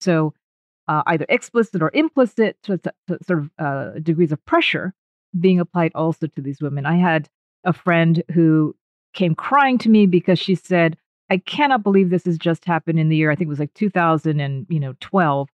So, 0.00 0.34
uh, 0.88 1.02
either 1.06 1.26
explicit 1.28 1.82
or 1.82 1.90
implicit 1.92 2.56
to, 2.62 2.78
to, 2.78 2.92
to 3.08 3.18
sort 3.24 3.38
of 3.40 3.50
uh, 3.58 3.98
degrees 4.00 4.32
of 4.32 4.44
pressure 4.46 4.94
being 5.38 5.60
applied 5.60 5.92
also 5.94 6.26
to 6.26 6.40
these 6.40 6.60
women. 6.60 6.86
I 6.86 6.96
had 6.96 7.28
a 7.64 7.72
friend 7.72 8.22
who 8.32 8.74
came 9.12 9.34
crying 9.34 9.78
to 9.78 9.90
me 9.90 10.06
because 10.06 10.38
she 10.38 10.54
said, 10.54 10.96
"I 11.28 11.38
cannot 11.38 11.82
believe 11.82 12.08
this 12.08 12.24
has 12.24 12.38
just 12.38 12.64
happened 12.64 12.98
in 12.98 13.08
the 13.10 13.16
year 13.16 13.30
I 13.30 13.34
think 13.34 13.48
it 13.48 13.50
was 13.50 13.58
like 13.58 13.74
2000 13.74 14.40
and 14.40 14.66
you 14.70 14.80
know 14.80 14.94
12 15.00 15.48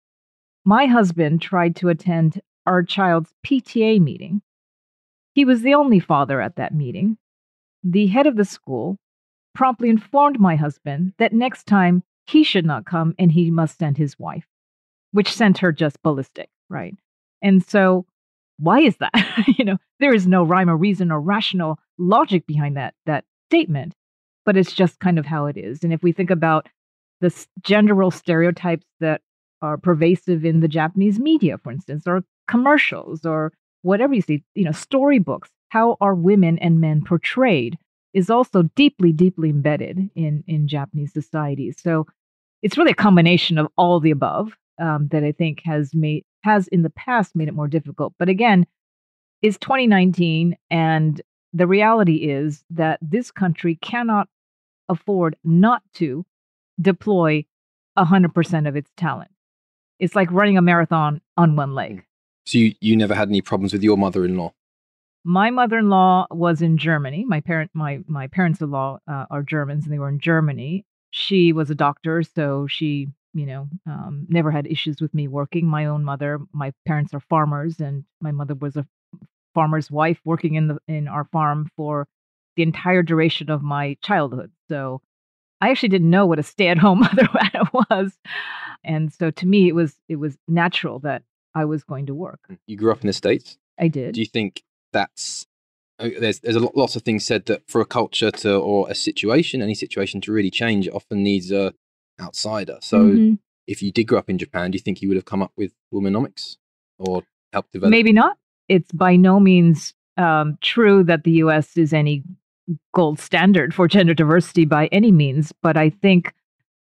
my 0.65 0.87
husband 0.87 1.43
tried 1.43 1.77
to 1.77 1.89
attend 1.89 2.41
our 2.67 2.83
child's 2.83 3.33
PTA 3.45 4.01
meeting. 4.01 4.43
He 5.35 5.45
was 5.45 5.63
the 5.63 5.75
only 5.75 5.99
father 5.99 6.41
at 6.41 6.57
that 6.57 6.75
meeting. 6.75 7.17
The 7.83 8.07
head 8.07 8.27
of 8.27 8.37
the 8.37 8.45
school 8.45 8.99
promptly 9.55 9.89
informed 9.89 10.39
my 10.39 10.57
husband 10.57 11.15
that 11.19 11.33
next 11.33 11.67
time 11.67 12.03
he 12.27 12.45
should 12.45 12.65
not 12.65 12.87
come 12.87 13.15
and 13.19 13.33
he 13.33 13.51
must 13.51 13.79
send 13.79 13.97
his 13.97 14.19
wife, 14.19 14.47
which 15.11 15.33
sent 15.33 15.59
her 15.59 15.73
just 15.73 16.01
ballistic, 16.03 16.49
right? 16.69 16.95
And 17.43 17.65
so, 17.65 18.07
why 18.59 18.81
is 18.81 18.97
that? 18.99 19.45
you 19.59 19.65
know, 19.65 19.79
there 19.99 20.15
is 20.15 20.27
no 20.27 20.45
rhyme 20.45 20.71
or 20.71 20.77
reason 20.77 21.11
or 21.11 21.21
rational 21.21 21.79
logic 21.99 22.47
behind 22.47 22.77
that 22.77 22.95
that 23.07 23.25
statement, 23.49 23.95
but 24.45 24.57
it's 24.57 24.73
just 24.73 25.01
kind 25.01 25.19
of 25.19 25.27
how 25.27 25.47
it 25.47 25.57
is. 25.57 25.83
And 25.83 25.93
if 25.93 26.03
we 26.03 26.13
think 26.13 26.31
about 26.31 26.69
the 27.21 27.35
general 27.63 28.11
stereotypes 28.11 28.87
that 29.01 29.21
are 29.63 29.79
pervasive 29.79 30.45
in 30.45 30.61
the 30.61 30.69
Japanese 30.69 31.19
media, 31.19 31.59
for 31.59 31.71
instance, 31.71 32.07
or 32.07 32.25
commercials, 32.49 33.25
or 33.25 33.53
whatever 33.83 34.15
you 34.15 34.23
see, 34.23 34.45
you 34.55 34.65
know, 34.65 34.73
storybooks. 34.73 35.51
How 35.69 35.97
are 36.01 36.15
women 36.15 36.59
and 36.59 36.81
men 36.81 37.03
portrayed 37.03 37.79
is 38.13 38.29
also 38.29 38.65
deeply, 38.75 39.13
deeply 39.13 39.49
embedded 39.49 40.11
in 40.15 40.45
in 40.47 40.69
Japanese 40.69 41.13
society. 41.13 41.73
So 41.73 42.07
it's 42.63 42.77
really 42.77 42.93
a 42.93 42.95
combination 42.95 43.59
of 43.59 43.69
all 43.77 44.01
the 44.01 44.11
above 44.11 44.57
um, 44.81 45.09
that 45.09 45.25
I 45.25 45.33
think 45.33 45.63
has 45.65 45.95
made 45.95 46.25
has 46.43 46.69
in 46.69 46.83
the 46.83 46.91
past 46.91 47.35
made 47.37 47.49
it 47.49 47.55
more 47.55 47.69
difficult. 47.69 48.15
But 48.19 48.29
again, 48.29 48.67
it's 49.43 49.59
2019, 49.59 50.57
and 50.71 51.21
the 51.53 51.67
reality 51.67 52.17
is 52.31 52.65
that 52.71 52.99
this 53.03 53.31
country 53.31 53.77
cannot 53.77 54.29
afford 54.89 55.37
not 55.45 55.83
to 55.95 56.25
deploy 56.81 57.45
100% 57.99 58.69
of 58.69 58.77
its 58.77 58.91
talent. 58.97 59.32
It's 60.03 60.17
like 60.17 60.33
running 60.33 60.59
a 60.59 60.63
marathon 60.63 61.21
on 61.37 61.55
one 61.55 61.75
leg. 61.75 62.05
So 62.45 62.59
you, 62.59 62.75
you 62.81 62.97
never 62.97 63.15
had 63.15 63.29
any 63.29 63.41
problems 63.41 63.73
with 63.73 63.85
your 63.85 63.97
mother-in-law? 63.97 64.53
My 65.23 65.51
mother-in-law 65.51 66.27
was 66.33 66.61
in 66.61 66.77
Germany. 66.77 67.25
My 67.25 67.41
parent, 67.41 67.71
my 67.73 68.01
my 68.09 68.27
parents-in-law 68.27 68.99
uh, 69.07 69.27
are 69.31 69.45
Germans, 69.45 69.85
and 69.85 69.93
they 69.93 70.01
were 70.01 70.09
in 70.09 70.19
Germany. 70.19 70.85
She 71.13 71.53
was 71.53 71.71
a 71.71 71.77
doctor, 71.77 72.25
so 72.25 72.67
she, 72.67 73.11
you 73.33 73.47
know, 73.47 73.69
um, 73.87 74.27
never 74.29 74.51
had 74.51 74.67
issues 74.67 75.01
with 75.01 75.15
me 75.15 75.29
working. 75.29 75.69
My 75.69 75.87
own 75.87 76.03
mother, 76.03 76.41
my 76.53 76.73
parents 76.85 77.15
are 77.15 77.21
farmers, 77.21 77.79
and 77.79 78.05
my 78.21 78.33
mother 78.33 78.55
was 78.55 78.77
a 78.77 78.85
farmer's 79.55 79.89
wife 79.89 80.19
working 80.25 80.55
in 80.55 80.67
the 80.67 80.79
in 80.89 81.07
our 81.07 81.27
farm 81.31 81.71
for 81.77 82.09
the 82.57 82.65
entire 82.65 83.05
duration 83.05 83.51
of 83.51 83.63
my 83.63 83.97
childhood. 84.03 84.51
So 84.69 85.01
I 85.63 85.71
actually 85.71 85.91
didn't 85.91 86.11
know 86.11 86.27
what 86.27 86.41
a 86.41 86.43
stay-at-home 86.43 87.01
mother 87.15 87.29
was. 87.91 88.19
And 88.85 89.13
so 89.13 89.31
to 89.31 89.47
me 89.47 89.69
it 89.69 89.75
was 89.75 89.95
it 90.09 90.17
was 90.17 90.37
natural 90.49 90.99
that 91.01 91.23
I 91.55 91.65
was 91.65 91.85
going 91.85 92.07
to 92.07 92.15
work. 92.15 92.41
Mm, 92.51 92.59
you 92.67 92.77
grew 92.77 92.91
up 92.91 93.01
in 93.01 93.07
the 93.07 93.13
States? 93.13 93.57
I 93.79 93.89
did. 93.89 94.15
Do 94.15 94.21
you 94.21 94.27
think 94.27 94.65
that's 94.93 95.47
uh, 96.01 96.09
there's 96.19 96.41
there's 96.41 96.57
a 96.57 96.61
lot, 96.61 96.77
lots 96.77 96.97
of 96.97 97.03
things 97.03 97.25
said 97.25 97.47
that 97.47 97.63
for 97.69 97.81
a 97.81 97.87
culture 97.87 98.33
to 98.33 98.57
or 98.57 98.91
a 98.91 98.95
situation, 98.95 99.63
any 99.63 99.75
situation 99.75 100.21
to 100.23 100.33
really 100.33 100.51
change, 100.51 100.89
it 100.89 100.95
often 100.95 101.23
needs 101.23 101.53
a 101.53 101.73
outsider. 102.21 102.79
So 102.81 102.99
mm-hmm. 102.99 103.35
if 103.69 103.83
you 103.83 103.93
did 103.93 104.05
grow 104.05 104.19
up 104.19 104.29
in 104.29 104.39
Japan, 104.39 104.73
do 104.73 104.77
you 104.77 104.83
think 104.83 105.01
you 105.01 105.09
would 105.09 105.17
have 105.17 105.25
come 105.25 105.43
up 105.43 105.53
with 105.57 105.73
womenomics 105.95 106.57
or 106.99 107.23
helped 107.53 107.73
develop? 107.73 107.93
Maybe 107.93 108.13
not. 108.13 108.37
It's 108.69 108.91
by 108.91 109.15
no 109.15 109.39
means 109.39 109.95
um, 110.17 110.59
true 110.61 111.05
that 111.05 111.23
the 111.23 111.33
U.S. 111.33 111.77
is 111.77 111.93
any 111.93 112.25
gold 112.95 113.19
standard 113.19 113.75
for 113.75 113.89
gender 113.89 114.15
diversity 114.15 114.65
by 114.65 114.87
any 114.87 115.13
means, 115.13 115.53
but 115.63 115.77
I 115.77 115.91
think 115.91 116.33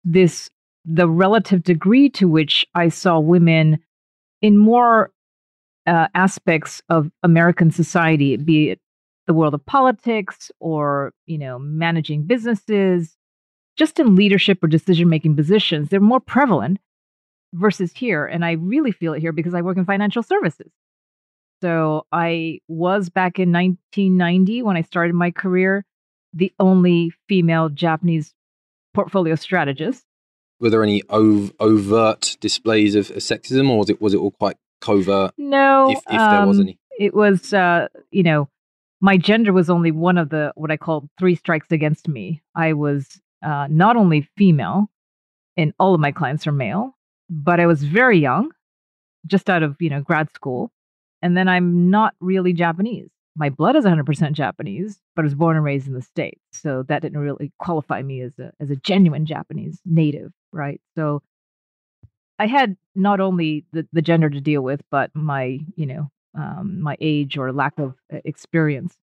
this 0.03 0.50
the 0.86 1.10
relative 1.10 1.63
degree 1.63 2.10
to 2.10 2.27
which 2.27 2.65
I 2.74 2.88
saw 2.88 3.20
women 3.20 3.79
in 4.41 4.58
more 4.58 5.12
uh, 5.86 6.08
aspects 6.15 6.82
of 6.89 7.12
American 7.24 7.72
society, 7.72 8.38
be 8.38 8.72
it 8.72 8.79
the 9.25 9.34
world 9.34 9.53
of 9.53 9.65
politics 9.65 10.50
or 10.60 11.13
you 11.25 11.38
know 11.38 11.60
managing 11.60 12.24
businesses, 12.24 13.17
just 13.77 14.00
in 14.00 14.15
leadership 14.15 14.63
or 14.63 14.67
decision 14.67 15.10
making 15.10 15.36
positions, 15.36 15.89
they're 15.89 16.00
more 16.00 16.20
prevalent 16.20 16.79
versus 17.53 17.94
here. 17.94 18.25
And 18.25 18.44
I 18.44 18.53
really 18.53 18.91
feel 18.91 19.13
it 19.13 19.20
here 19.20 19.32
because 19.32 19.53
I 19.53 19.62
work 19.62 19.77
in 19.77 19.86
financial 19.86 20.24
services. 20.24 20.72
So 21.61 22.05
I 22.11 22.59
was 22.67 23.09
back 23.09 23.39
in 23.39 23.51
1990 23.51 24.61
when 24.61 24.77
I 24.77 24.81
started 24.81 25.15
my 25.15 25.31
career, 25.31 25.85
the 26.33 26.53
only 26.59 27.11
female 27.27 27.69
Japanese 27.69 28.33
portfolio 28.93 29.35
strategist. 29.35 30.03
Were 30.59 30.69
there 30.69 30.83
any 30.83 31.03
ov- 31.09 31.53
overt 31.59 32.37
displays 32.39 32.95
of, 32.95 33.09
of, 33.11 33.17
sexism, 33.17 33.69
or 33.69 33.79
was 33.79 33.89
it 33.89 34.01
was 34.01 34.13
it 34.13 34.17
all 34.17 34.31
quite 34.31 34.57
covert? 34.81 35.33
No, 35.37 35.91
if, 35.91 35.99
if 35.99 36.05
there 36.05 36.45
was 36.45 36.57
um, 36.57 36.63
any. 36.63 36.79
It 36.99 37.13
was, 37.13 37.53
uh, 37.53 37.87
you 38.09 38.23
know, 38.23 38.49
my 38.99 39.17
gender 39.17 39.53
was 39.53 39.69
only 39.69 39.91
one 39.91 40.17
of 40.17 40.29
the 40.29 40.51
what 40.55 40.71
I 40.71 40.77
call 40.77 41.09
three 41.19 41.35
strikes 41.35 41.71
against 41.71 42.07
me. 42.07 42.41
I 42.55 42.73
was 42.73 43.19
uh, 43.43 43.67
not 43.69 43.97
only 43.97 44.27
female, 44.35 44.89
and 45.55 45.73
all 45.79 45.93
of 45.93 46.01
my 46.01 46.11
clients 46.11 46.47
are 46.47 46.51
male, 46.51 46.95
but 47.29 47.59
I 47.59 47.67
was 47.67 47.83
very 47.83 48.19
young, 48.19 48.51
just 49.27 49.49
out 49.49 49.61
of 49.63 49.75
you 49.79 49.89
know 49.89 50.01
grad 50.01 50.31
school 50.33 50.71
and 51.21 51.36
then 51.36 51.47
I'm 51.47 51.89
not 51.89 52.15
really 52.19 52.53
Japanese. 52.53 53.09
My 53.36 53.50
blood 53.50 53.75
is 53.75 53.86
100% 53.86 54.31
Japanese, 54.31 55.00
but 55.15 55.21
I 55.21 55.27
was 55.27 55.36
born 55.36 55.55
and 55.55 55.65
raised 55.65 55.88
in 55.88 55.93
the 55.93 56.01
States. 56.01 56.41
So 56.53 56.83
that 56.88 57.03
didn't 57.03 57.19
really 57.19 57.51
qualify 57.59 58.01
me 58.01 58.21
as 58.21 58.33
a, 58.39 58.51
as 58.59 58.71
a 58.71 58.75
genuine 58.75 59.25
Japanese 59.25 59.79
native, 59.86 60.31
right? 60.51 60.81
So 60.95 61.21
I 62.39 62.47
had 62.47 62.77
not 62.95 63.19
only 63.19 63.65
the, 63.74 63.88
the 63.93 64.01
gender 64.01 64.29
to 64.29 64.41
deal 64.41 64.62
with, 64.62 64.81
but 64.89 65.12
my, 65.13 65.59
you 65.75 65.86
know, 65.86 66.09
um, 66.36 66.81
my 66.81 66.97
age 67.00 67.38
or 67.38 67.51
lack 67.51 67.77
of 67.79 67.95
uh, 68.13 68.17
experience, 68.25 68.95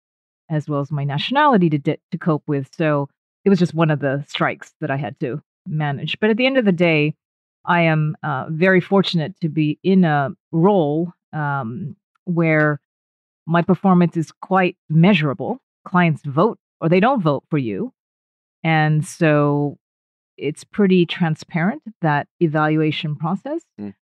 as 0.50 0.68
well 0.68 0.80
as 0.80 0.90
my 0.90 1.04
nationality 1.04 1.71
to, 1.71 1.78
to 2.11 2.18
cope 2.18 2.44
with. 2.47 2.68
So 2.76 3.09
it 3.44 3.50
was 3.50 3.59
just 3.59 3.75
one 3.75 3.90
of 3.90 4.00
the 4.00 4.25
strikes 4.28 4.73
that 4.80 4.90
I 4.90 4.97
had 4.97 5.18
to 5.21 5.42
manage. 5.66 6.18
But 6.21 6.30
at 6.30 6.37
the 6.37 6.47
end 6.47 6.59
of 6.59 6.64
the 6.64 6.73
day, 6.73 7.14
I 7.64 7.83
am 7.83 8.16
uh, 8.23 8.47
very 8.50 8.80
fortunate 8.80 9.35
to 9.40 9.49
be 9.49 9.78
in 9.83 10.04
a 10.04 10.30
role 10.52 11.12
um, 11.33 11.97
where 12.25 12.81
my 13.47 13.62
performance 13.62 14.16
is 14.16 14.33
quite 14.33 14.76
measurable. 14.88 15.60
Clients 15.87 16.23
vote 16.25 16.58
or 16.80 16.89
they 16.89 17.00
don't 17.00 17.23
vote 17.23 17.45
for 17.50 17.58
you. 17.58 17.93
And 18.63 19.04
so 19.04 19.78
it's 20.37 20.65
pretty 20.65 21.06
transparent, 21.06 21.82
that 22.00 22.28
evaluation 22.41 23.17
process, 23.17 23.63
mm. 23.80 23.95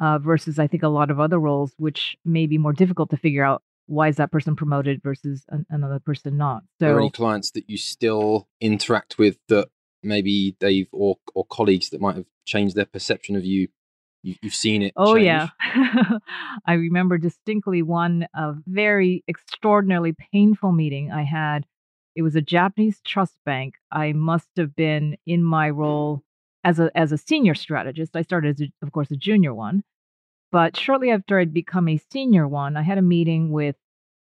uh, 0.00 0.18
versus 0.18 0.58
I 0.58 0.66
think 0.66 0.82
a 0.82 0.88
lot 0.88 1.10
of 1.10 1.20
other 1.20 1.38
roles, 1.38 1.72
which 1.76 2.16
may 2.24 2.46
be 2.46 2.58
more 2.58 2.72
difficult 2.72 3.10
to 3.10 3.16
figure 3.16 3.44
out 3.44 3.62
why 3.86 4.08
is 4.08 4.16
that 4.16 4.32
person 4.32 4.56
promoted 4.56 5.02
versus 5.02 5.44
an, 5.48 5.64
another 5.70 6.00
person 6.00 6.36
not. 6.36 6.62
So, 6.80 6.86
are 6.86 6.90
there 6.90 7.00
any 7.00 7.10
clients 7.10 7.52
that 7.52 7.70
you 7.70 7.76
still 7.76 8.48
interact 8.60 9.16
with 9.18 9.38
that 9.48 9.68
maybe 10.02 10.56
they've 10.60 10.88
or 10.92 11.16
or 11.34 11.44
colleagues 11.44 11.90
that 11.90 12.00
might 12.00 12.16
have 12.16 12.26
changed 12.44 12.74
their 12.74 12.86
perception 12.86 13.36
of 13.36 13.44
you 13.44 13.68
you, 14.26 14.34
have 14.42 14.54
seen 14.54 14.82
it. 14.82 14.92
Oh 14.96 15.14
change. 15.14 15.26
yeah, 15.26 15.48
I 16.66 16.72
remember 16.72 17.16
distinctly 17.16 17.82
one 17.82 18.26
a 18.34 18.54
very 18.66 19.22
extraordinarily 19.28 20.14
painful 20.32 20.72
meeting 20.72 21.12
I 21.12 21.22
had. 21.22 21.64
It 22.16 22.22
was 22.22 22.34
a 22.34 22.40
Japanese 22.40 23.00
trust 23.06 23.38
bank. 23.44 23.74
I 23.92 24.12
must 24.12 24.48
have 24.56 24.74
been 24.74 25.16
in 25.26 25.44
my 25.44 25.70
role 25.70 26.22
as 26.64 26.80
a 26.80 26.90
as 26.96 27.12
a 27.12 27.18
senior 27.18 27.54
strategist. 27.54 28.16
I 28.16 28.22
started 28.22 28.56
as, 28.56 28.66
a, 28.66 28.72
of 28.84 28.90
course, 28.90 29.10
a 29.12 29.16
junior 29.16 29.54
one, 29.54 29.84
but 30.50 30.76
shortly 30.76 31.10
after 31.10 31.38
I'd 31.38 31.54
become 31.54 31.88
a 31.88 32.00
senior 32.10 32.48
one, 32.48 32.76
I 32.76 32.82
had 32.82 32.98
a 32.98 33.02
meeting 33.02 33.52
with 33.52 33.76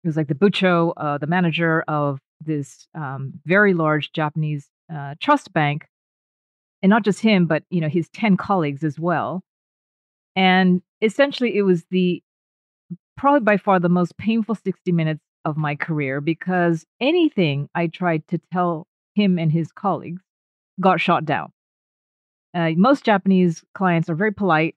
it 0.04 0.08
was 0.08 0.16
like 0.18 0.28
the 0.28 0.36
bucho, 0.36 0.94
uh, 0.96 1.18
the 1.18 1.28
manager 1.28 1.84
of 1.88 2.20
this 2.40 2.88
um, 2.94 3.34
very 3.46 3.74
large 3.74 4.12
Japanese 4.12 4.70
uh, 4.94 5.16
trust 5.20 5.52
bank, 5.54 5.88
and 6.84 6.92
not 6.92 7.04
just 7.04 7.22
him, 7.22 7.48
but 7.48 7.64
you 7.72 7.82
know 7.82 7.90
his 7.90 8.10
ten 8.10 8.38
colleagues 8.38 8.84
as 8.84 9.00
well. 9.00 9.44
And 10.38 10.84
essentially, 11.02 11.58
it 11.58 11.64
was 11.64 11.84
the 11.90 12.22
probably 13.18 13.40
by 13.40 13.58
far 13.58 13.80
the 13.80 13.90
most 13.90 14.16
painful 14.18 14.54
60 14.54 14.92
minutes 14.92 15.20
of 15.44 15.58
my 15.58 15.76
career 15.76 16.22
because 16.22 16.86
anything 17.02 17.68
I 17.74 17.88
tried 17.88 18.28
to 18.28 18.40
tell 18.54 18.86
him 19.16 19.40
and 19.40 19.52
his 19.52 19.72
colleagues 19.72 20.22
got 20.80 21.02
shot 21.02 21.26
down. 21.26 21.52
Uh, 22.54 22.70
most 22.78 23.04
Japanese 23.04 23.64
clients 23.74 24.10
are 24.12 24.16
very 24.16 24.32
polite. 24.32 24.76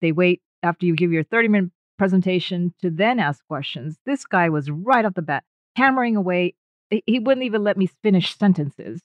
They 0.00 0.12
wait 0.12 0.40
after 0.62 0.86
you 0.86 0.94
give 0.94 1.10
your 1.10 1.24
30 1.24 1.48
minute 1.48 1.70
presentation 1.98 2.72
to 2.82 2.88
then 2.88 3.18
ask 3.18 3.44
questions. 3.48 3.98
This 4.06 4.24
guy 4.24 4.50
was 4.50 4.70
right 4.70 5.04
off 5.04 5.14
the 5.14 5.22
bat 5.22 5.42
hammering 5.74 6.14
away. 6.14 6.54
He 7.06 7.18
wouldn't 7.18 7.44
even 7.44 7.64
let 7.64 7.76
me 7.76 7.88
finish 8.04 8.36
sentences. 8.36 9.00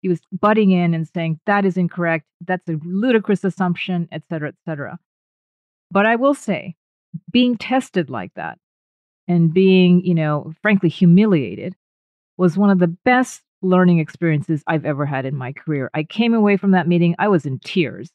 He 0.00 0.08
was 0.08 0.20
butting 0.32 0.70
in 0.70 0.94
and 0.94 1.06
saying, 1.06 1.40
that 1.44 1.66
is 1.66 1.76
incorrect. 1.76 2.24
That's 2.46 2.66
a 2.70 2.78
ludicrous 2.82 3.44
assumption, 3.44 4.08
et 4.10 4.22
cetera, 4.30 4.48
et 4.48 4.54
cetera. 4.64 4.98
But 5.90 6.06
I 6.06 6.16
will 6.16 6.34
say, 6.34 6.74
being 7.30 7.56
tested 7.56 8.10
like 8.10 8.32
that 8.34 8.58
and 9.28 9.52
being, 9.52 10.04
you 10.04 10.14
know, 10.14 10.52
frankly 10.62 10.88
humiliated 10.88 11.74
was 12.36 12.58
one 12.58 12.70
of 12.70 12.78
the 12.78 12.88
best 12.88 13.42
learning 13.62 13.98
experiences 13.98 14.62
I've 14.66 14.84
ever 14.84 15.06
had 15.06 15.24
in 15.24 15.36
my 15.36 15.52
career. 15.52 15.90
I 15.94 16.02
came 16.02 16.34
away 16.34 16.56
from 16.56 16.72
that 16.72 16.88
meeting, 16.88 17.14
I 17.18 17.28
was 17.28 17.46
in 17.46 17.58
tears, 17.58 18.10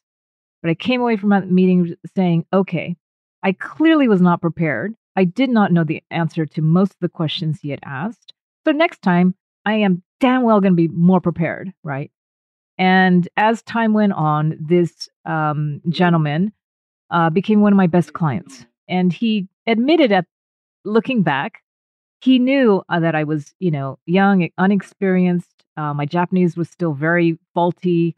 but 0.62 0.70
I 0.70 0.74
came 0.74 1.00
away 1.00 1.16
from 1.16 1.30
that 1.30 1.50
meeting 1.50 1.94
saying, 2.14 2.46
okay, 2.52 2.96
I 3.42 3.52
clearly 3.52 4.08
was 4.08 4.20
not 4.20 4.40
prepared. 4.40 4.94
I 5.16 5.24
did 5.24 5.50
not 5.50 5.72
know 5.72 5.84
the 5.84 6.02
answer 6.10 6.46
to 6.46 6.62
most 6.62 6.92
of 6.92 6.98
the 7.00 7.08
questions 7.08 7.60
he 7.60 7.70
had 7.70 7.80
asked. 7.84 8.32
So 8.64 8.72
next 8.72 9.02
time, 9.02 9.34
I 9.66 9.74
am 9.74 10.02
damn 10.20 10.42
well 10.42 10.60
going 10.60 10.72
to 10.72 10.76
be 10.76 10.88
more 10.88 11.20
prepared, 11.20 11.72
right? 11.82 12.10
And 12.78 13.28
as 13.36 13.62
time 13.62 13.92
went 13.92 14.12
on, 14.12 14.56
this 14.60 15.08
um, 15.26 15.80
gentleman 15.88 16.52
uh, 17.12 17.30
became 17.30 17.60
one 17.60 17.72
of 17.72 17.76
my 17.76 17.86
best 17.86 18.12
clients. 18.14 18.64
And 18.88 19.12
he 19.12 19.48
admitted 19.66 20.10
at 20.10 20.26
looking 20.84 21.22
back, 21.22 21.62
he 22.20 22.38
knew 22.38 22.82
uh, 22.88 23.00
that 23.00 23.14
I 23.14 23.24
was, 23.24 23.54
you 23.60 23.70
know, 23.70 23.98
young, 24.06 24.48
unexperienced. 24.58 25.64
Uh, 25.76 25.94
my 25.94 26.06
Japanese 26.06 26.56
was 26.56 26.68
still 26.68 26.92
very 26.94 27.38
faulty. 27.54 28.14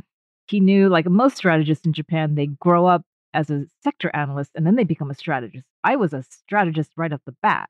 He 0.47 0.61
knew, 0.61 0.89
like 0.89 1.07
most 1.07 1.37
strategists 1.37 1.87
in 1.87 1.93
Japan, 1.93 2.35
they 2.35 2.47
grow 2.47 2.87
up 2.87 3.03
as 3.33 3.51
a 3.51 3.65
sector 3.83 4.11
analyst 4.15 4.53
and 4.55 4.67
then 4.67 4.77
they 4.77 4.85
become 4.85 5.11
a 5.11 5.15
strategist. 5.15 5.67
I 5.83 5.97
was 5.97 6.13
a 6.13 6.23
strategist 6.23 6.93
right 6.97 7.13
off 7.13 7.21
the 7.27 7.35
bat. 7.43 7.69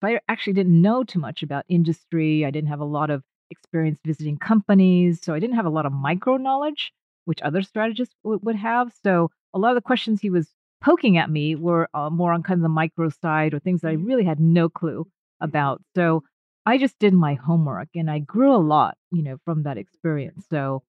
So 0.00 0.08
I 0.08 0.20
actually 0.28 0.52
didn't 0.52 0.80
know 0.80 1.04
too 1.04 1.18
much 1.18 1.42
about 1.42 1.64
industry. 1.68 2.44
I 2.44 2.50
didn't 2.50 2.68
have 2.68 2.80
a 2.80 2.84
lot 2.84 3.10
of 3.10 3.22
experience 3.50 3.98
visiting 4.04 4.36
companies. 4.36 5.20
So 5.22 5.32
I 5.32 5.38
didn't 5.38 5.56
have 5.56 5.64
a 5.64 5.70
lot 5.70 5.86
of 5.86 5.92
micro 5.92 6.36
knowledge, 6.36 6.92
which 7.24 7.40
other 7.42 7.62
strategists 7.62 8.14
w- 8.24 8.40
would 8.42 8.56
have. 8.56 8.92
So 9.02 9.30
a 9.54 9.58
lot 9.58 9.70
of 9.70 9.76
the 9.76 9.86
questions 9.86 10.20
he 10.20 10.30
was 10.30 10.50
poking 10.80 11.16
at 11.16 11.30
me 11.30 11.54
were 11.54 11.88
uh, 11.94 12.10
more 12.10 12.32
on 12.32 12.42
kind 12.42 12.58
of 12.58 12.62
the 12.62 12.68
micro 12.68 13.08
side 13.08 13.54
or 13.54 13.58
things 13.58 13.80
that 13.80 13.88
I 13.88 13.94
mm-hmm. 13.94 14.06
really 14.06 14.24
had 14.24 14.40
no 14.40 14.68
clue 14.68 15.06
about. 15.40 15.82
So 15.94 16.22
I 16.64 16.78
just 16.78 16.98
did 16.98 17.14
my 17.14 17.34
homework 17.34 17.88
and 17.94 18.10
I 18.10 18.18
grew 18.18 18.54
a 18.54 18.58
lot, 18.58 18.96
you 19.10 19.22
know, 19.22 19.38
from 19.44 19.62
that 19.64 19.78
experience. 19.78 20.46
So 20.50 20.82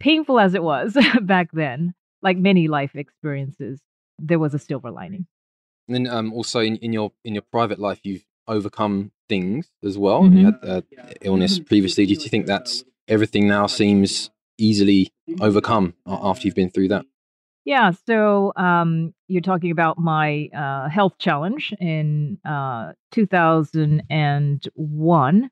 painful 0.00 0.40
as 0.40 0.54
it 0.54 0.62
was 0.62 0.96
back 1.22 1.48
then, 1.52 1.94
like 2.22 2.36
many 2.36 2.68
life 2.68 2.94
experiences, 2.94 3.80
there 4.18 4.38
was 4.38 4.54
a 4.54 4.58
silver 4.58 4.90
lining. 4.90 5.26
And 5.86 5.94
then 5.94 6.12
um, 6.12 6.32
also 6.32 6.60
in, 6.60 6.76
in 6.76 6.92
your 6.92 7.12
in 7.24 7.34
your 7.34 7.42
private 7.50 7.78
life, 7.78 8.00
you've 8.02 8.24
overcome 8.46 9.12
things 9.28 9.70
as 9.84 9.96
well. 9.98 10.22
Mm-hmm. 10.22 10.38
You 10.38 10.44
had 10.46 10.58
uh, 10.62 10.80
illness 11.20 11.58
previously. 11.58 12.06
Do 12.06 12.14
you 12.14 12.18
think 12.18 12.46
that's 12.46 12.84
everything 13.06 13.46
now 13.46 13.66
seems 13.66 14.30
easily 14.56 15.12
overcome 15.40 15.94
after 16.06 16.46
you've 16.46 16.54
been 16.54 16.70
through 16.70 16.88
that? 16.88 17.04
Yeah, 17.68 17.92
so 18.06 18.52
um, 18.56 19.12
you're 19.26 19.42
talking 19.42 19.70
about 19.70 19.98
my 19.98 20.48
uh, 20.56 20.88
health 20.88 21.18
challenge 21.18 21.74
in 21.78 22.38
uh, 22.48 22.92
2001. 23.12 25.50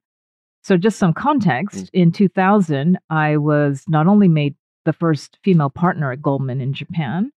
So, 0.63 0.77
just 0.79 0.99
some 0.99 1.13
context 1.13 1.77
mm. 1.77 1.91
in 1.93 2.13
2000, 2.13 2.99
I 3.11 3.37
was 3.37 3.85
not 3.87 4.07
only 4.07 4.29
made 4.29 4.55
the 4.87 4.95
first 4.95 5.37
female 5.45 5.69
partner 5.69 6.11
at 6.11 6.23
Goldman 6.23 6.63
in 6.63 6.73
Japan, 6.73 7.33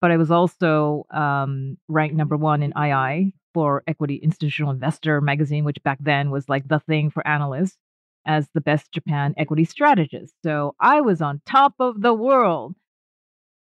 but 0.00 0.10
I 0.10 0.16
was 0.16 0.30
also 0.30 1.04
um, 1.10 1.76
ranked 1.86 2.16
number 2.16 2.38
one 2.38 2.62
in 2.62 2.72
II 2.82 3.34
for 3.52 3.82
Equity 3.86 4.16
Institutional 4.16 4.70
Investor 4.70 5.20
magazine, 5.20 5.64
which 5.64 5.82
back 5.82 5.98
then 6.00 6.30
was 6.30 6.48
like 6.48 6.66
the 6.66 6.80
thing 6.80 7.10
for 7.10 7.28
analysts 7.28 7.76
as 8.24 8.48
the 8.54 8.62
best 8.62 8.92
Japan 8.92 9.34
equity 9.36 9.66
strategist. 9.66 10.32
So 10.42 10.74
I 10.80 11.02
was 11.02 11.20
on 11.20 11.42
top 11.44 11.74
of 11.78 12.00
the 12.00 12.14
world. 12.14 12.76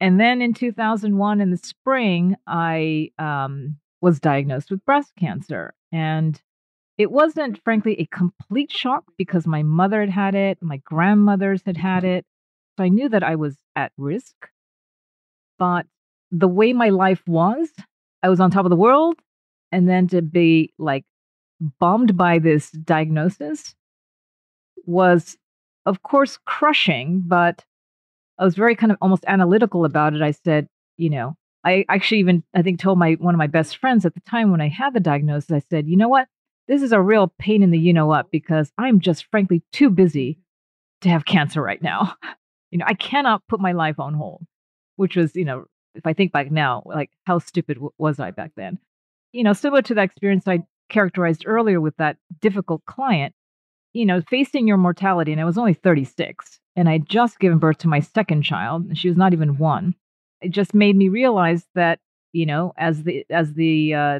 And 0.01 0.19
then 0.19 0.41
in 0.41 0.53
2001, 0.53 1.41
in 1.41 1.51
the 1.51 1.57
spring, 1.57 2.35
I 2.47 3.11
um, 3.19 3.77
was 4.01 4.19
diagnosed 4.19 4.71
with 4.71 4.85
breast 4.85 5.11
cancer. 5.17 5.73
And 5.91 6.41
it 6.97 7.11
wasn't, 7.11 7.63
frankly, 7.63 7.99
a 7.99 8.05
complete 8.05 8.71
shock 8.71 9.05
because 9.17 9.45
my 9.47 9.63
mother 9.63 10.01
had 10.01 10.09
had 10.09 10.35
it, 10.35 10.57
my 10.61 10.77
grandmothers 10.77 11.61
had 11.65 11.77
had 11.77 12.03
it. 12.03 12.25
So 12.77 12.83
I 12.83 12.89
knew 12.89 13.09
that 13.09 13.23
I 13.23 13.35
was 13.35 13.57
at 13.75 13.91
risk. 13.97 14.35
But 15.57 15.85
the 16.31 16.47
way 16.47 16.73
my 16.73 16.89
life 16.89 17.21
was, 17.27 17.69
I 18.23 18.29
was 18.29 18.39
on 18.39 18.51
top 18.51 18.65
of 18.65 18.69
the 18.69 18.75
world. 18.75 19.15
And 19.71 19.87
then 19.87 20.07
to 20.09 20.21
be 20.21 20.73
like 20.77 21.05
bombed 21.79 22.17
by 22.17 22.39
this 22.39 22.71
diagnosis 22.71 23.75
was, 24.85 25.37
of 25.85 26.01
course, 26.03 26.37
crushing, 26.45 27.23
but 27.25 27.63
I 28.39 28.45
was 28.45 28.55
very 28.55 28.75
kind 28.75 28.91
of 28.91 28.97
almost 29.01 29.25
analytical 29.27 29.85
about 29.85 30.13
it. 30.13 30.21
I 30.21 30.31
said, 30.31 30.67
you 30.97 31.09
know, 31.09 31.35
I 31.65 31.85
actually 31.89 32.19
even 32.19 32.43
I 32.55 32.61
think 32.61 32.79
told 32.79 32.97
my 32.97 33.13
one 33.13 33.35
of 33.35 33.39
my 33.39 33.47
best 33.47 33.77
friends 33.77 34.05
at 34.05 34.13
the 34.13 34.21
time 34.21 34.51
when 34.51 34.61
I 34.61 34.69
had 34.69 34.93
the 34.93 34.99
diagnosis, 34.99 35.51
I 35.51 35.59
said, 35.69 35.87
you 35.87 35.97
know 35.97 36.07
what? 36.07 36.27
This 36.67 36.81
is 36.81 36.91
a 36.91 37.01
real 37.01 37.33
pain 37.39 37.63
in 37.63 37.71
the 37.71 37.79
you 37.79 37.93
know 37.93 38.05
what 38.05 38.31
because 38.31 38.71
I'm 38.77 38.99
just 38.99 39.25
frankly 39.29 39.61
too 39.73 39.89
busy 39.89 40.39
to 41.01 41.09
have 41.09 41.25
cancer 41.25 41.61
right 41.61 41.81
now. 41.81 42.15
you 42.71 42.77
know, 42.77 42.85
I 42.87 42.93
cannot 42.93 43.45
put 43.47 43.59
my 43.59 43.73
life 43.73 43.99
on 43.99 44.13
hold, 44.13 44.45
which 44.95 45.15
was, 45.15 45.35
you 45.35 45.45
know, 45.45 45.65
if 45.95 46.05
I 46.05 46.13
think 46.13 46.31
back 46.31 46.51
now, 46.51 46.83
like 46.85 47.09
how 47.25 47.39
stupid 47.39 47.75
w- 47.75 47.91
was 47.97 48.19
I 48.19 48.31
back 48.31 48.51
then? 48.55 48.79
You 49.33 49.43
know, 49.43 49.53
similar 49.53 49.81
to 49.83 49.93
that 49.95 50.03
experience 50.03 50.47
I 50.47 50.63
characterized 50.89 51.43
earlier 51.45 51.81
with 51.81 51.95
that 51.97 52.17
difficult 52.39 52.85
client, 52.85 53.33
you 53.93 54.05
know, 54.05 54.21
facing 54.21 54.67
your 54.67 54.77
mortality, 54.77 55.31
and 55.31 55.41
I 55.41 55.45
was 55.45 55.57
only 55.57 55.73
36, 55.73 56.59
and 56.75 56.87
I'd 56.87 57.09
just 57.09 57.39
given 57.39 57.57
birth 57.57 57.79
to 57.79 57.87
my 57.87 57.99
second 57.99 58.43
child, 58.43 58.85
and 58.85 58.97
she 58.97 59.07
was 59.07 59.17
not 59.17 59.33
even 59.33 59.57
one. 59.57 59.95
It 60.41 60.49
just 60.49 60.73
made 60.73 60.95
me 60.95 61.09
realize 61.09 61.65
that, 61.75 61.99
you 62.31 62.45
know, 62.45 62.73
as 62.77 63.03
the 63.03 63.25
as 63.29 63.53
the 63.53 63.93
uh, 63.93 64.19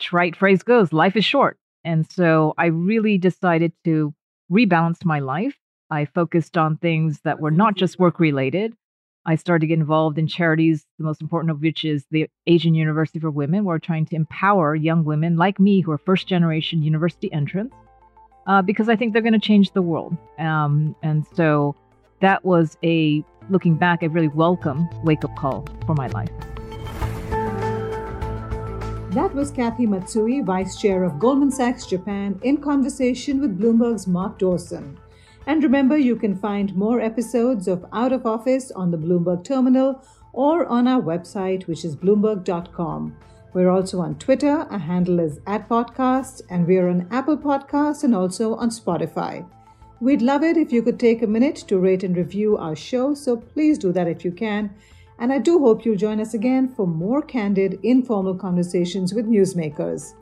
trite 0.00 0.36
phrase 0.36 0.62
goes, 0.62 0.92
life 0.92 1.16
is 1.16 1.24
short, 1.24 1.58
and 1.84 2.10
so 2.10 2.54
I 2.56 2.66
really 2.66 3.18
decided 3.18 3.72
to 3.84 4.14
rebalance 4.50 5.04
my 5.04 5.20
life. 5.20 5.56
I 5.90 6.06
focused 6.06 6.56
on 6.56 6.78
things 6.78 7.20
that 7.24 7.40
were 7.40 7.50
not 7.50 7.76
just 7.76 7.98
work 7.98 8.18
related. 8.18 8.74
I 9.26 9.36
started 9.36 9.60
to 9.60 9.66
get 9.66 9.78
involved 9.78 10.18
in 10.18 10.26
charities, 10.26 10.84
the 10.98 11.04
most 11.04 11.22
important 11.22 11.50
of 11.50 11.60
which 11.60 11.84
is 11.84 12.04
the 12.10 12.28
Asian 12.46 12.74
University 12.74 13.18
for 13.18 13.30
Women. 13.30 13.64
We're 13.64 13.78
trying 13.78 14.06
to 14.06 14.16
empower 14.16 14.74
young 14.74 15.04
women 15.04 15.36
like 15.36 15.58
me 15.58 15.80
who 15.80 15.92
are 15.92 15.98
first 15.98 16.26
generation 16.26 16.82
university 16.82 17.32
entrants 17.32 17.74
uh, 18.46 18.62
because 18.62 18.88
I 18.88 18.96
think 18.96 19.12
they're 19.12 19.22
going 19.22 19.32
to 19.32 19.38
change 19.38 19.72
the 19.72 19.82
world. 19.82 20.16
Um, 20.38 20.94
and 21.02 21.26
so 21.34 21.74
that 22.20 22.44
was 22.44 22.76
a, 22.82 23.24
looking 23.50 23.74
back, 23.76 24.02
a 24.02 24.08
really 24.08 24.28
welcome 24.28 24.88
wake 25.02 25.24
up 25.24 25.34
call 25.36 25.66
for 25.86 25.94
my 25.94 26.08
life. 26.08 26.30
That 29.14 29.32
was 29.32 29.52
Kathy 29.52 29.86
Matsui, 29.86 30.40
Vice 30.40 30.76
Chair 30.76 31.04
of 31.04 31.20
Goldman 31.20 31.52
Sachs 31.52 31.86
Japan, 31.86 32.40
in 32.42 32.56
conversation 32.56 33.40
with 33.40 33.60
Bloomberg's 33.60 34.08
Mark 34.08 34.38
Dawson. 34.38 34.98
And 35.46 35.62
remember, 35.62 35.96
you 35.96 36.16
can 36.16 36.34
find 36.34 36.74
more 36.74 37.00
episodes 37.00 37.68
of 37.68 37.86
Out 37.92 38.12
of 38.12 38.26
Office 38.26 38.72
on 38.72 38.90
the 38.90 38.98
Bloomberg 38.98 39.44
Terminal 39.44 40.02
or 40.32 40.66
on 40.66 40.88
our 40.88 41.00
website, 41.00 41.66
which 41.68 41.84
is 41.84 41.94
bloomberg.com. 41.94 43.16
We're 43.54 43.70
also 43.70 44.00
on 44.00 44.16
Twitter. 44.16 44.66
Our 44.68 44.78
handle 44.78 45.20
is 45.20 45.38
at 45.46 45.68
podcast, 45.68 46.42
and 46.50 46.66
we're 46.66 46.88
on 46.88 47.06
Apple 47.12 47.38
Podcasts 47.38 48.02
and 48.02 48.14
also 48.14 48.56
on 48.56 48.70
Spotify. 48.70 49.48
We'd 50.00 50.22
love 50.22 50.42
it 50.42 50.56
if 50.56 50.72
you 50.72 50.82
could 50.82 50.98
take 50.98 51.22
a 51.22 51.26
minute 51.26 51.56
to 51.68 51.78
rate 51.78 52.02
and 52.02 52.16
review 52.16 52.56
our 52.56 52.74
show, 52.74 53.14
so 53.14 53.36
please 53.36 53.78
do 53.78 53.92
that 53.92 54.08
if 54.08 54.24
you 54.24 54.32
can. 54.32 54.74
And 55.20 55.32
I 55.32 55.38
do 55.38 55.60
hope 55.60 55.84
you'll 55.84 55.96
join 55.96 56.20
us 56.20 56.34
again 56.34 56.68
for 56.68 56.86
more 56.86 57.22
candid, 57.22 57.78
informal 57.84 58.34
conversations 58.34 59.14
with 59.14 59.26
newsmakers. 59.26 60.14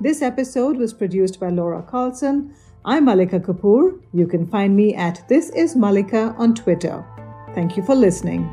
This 0.00 0.20
episode 0.20 0.76
was 0.76 0.92
produced 0.92 1.38
by 1.38 1.50
Laura 1.50 1.82
Carlson. 1.82 2.52
I'm 2.84 3.04
Malika 3.04 3.38
Kapoor. 3.38 4.00
You 4.12 4.26
can 4.26 4.48
find 4.48 4.74
me 4.74 4.96
at 4.96 5.22
This 5.28 5.50
Is 5.50 5.76
Malika 5.76 6.34
on 6.36 6.56
Twitter. 6.56 7.04
Thank 7.54 7.76
you 7.76 7.84
for 7.84 7.94
listening. 7.94 8.52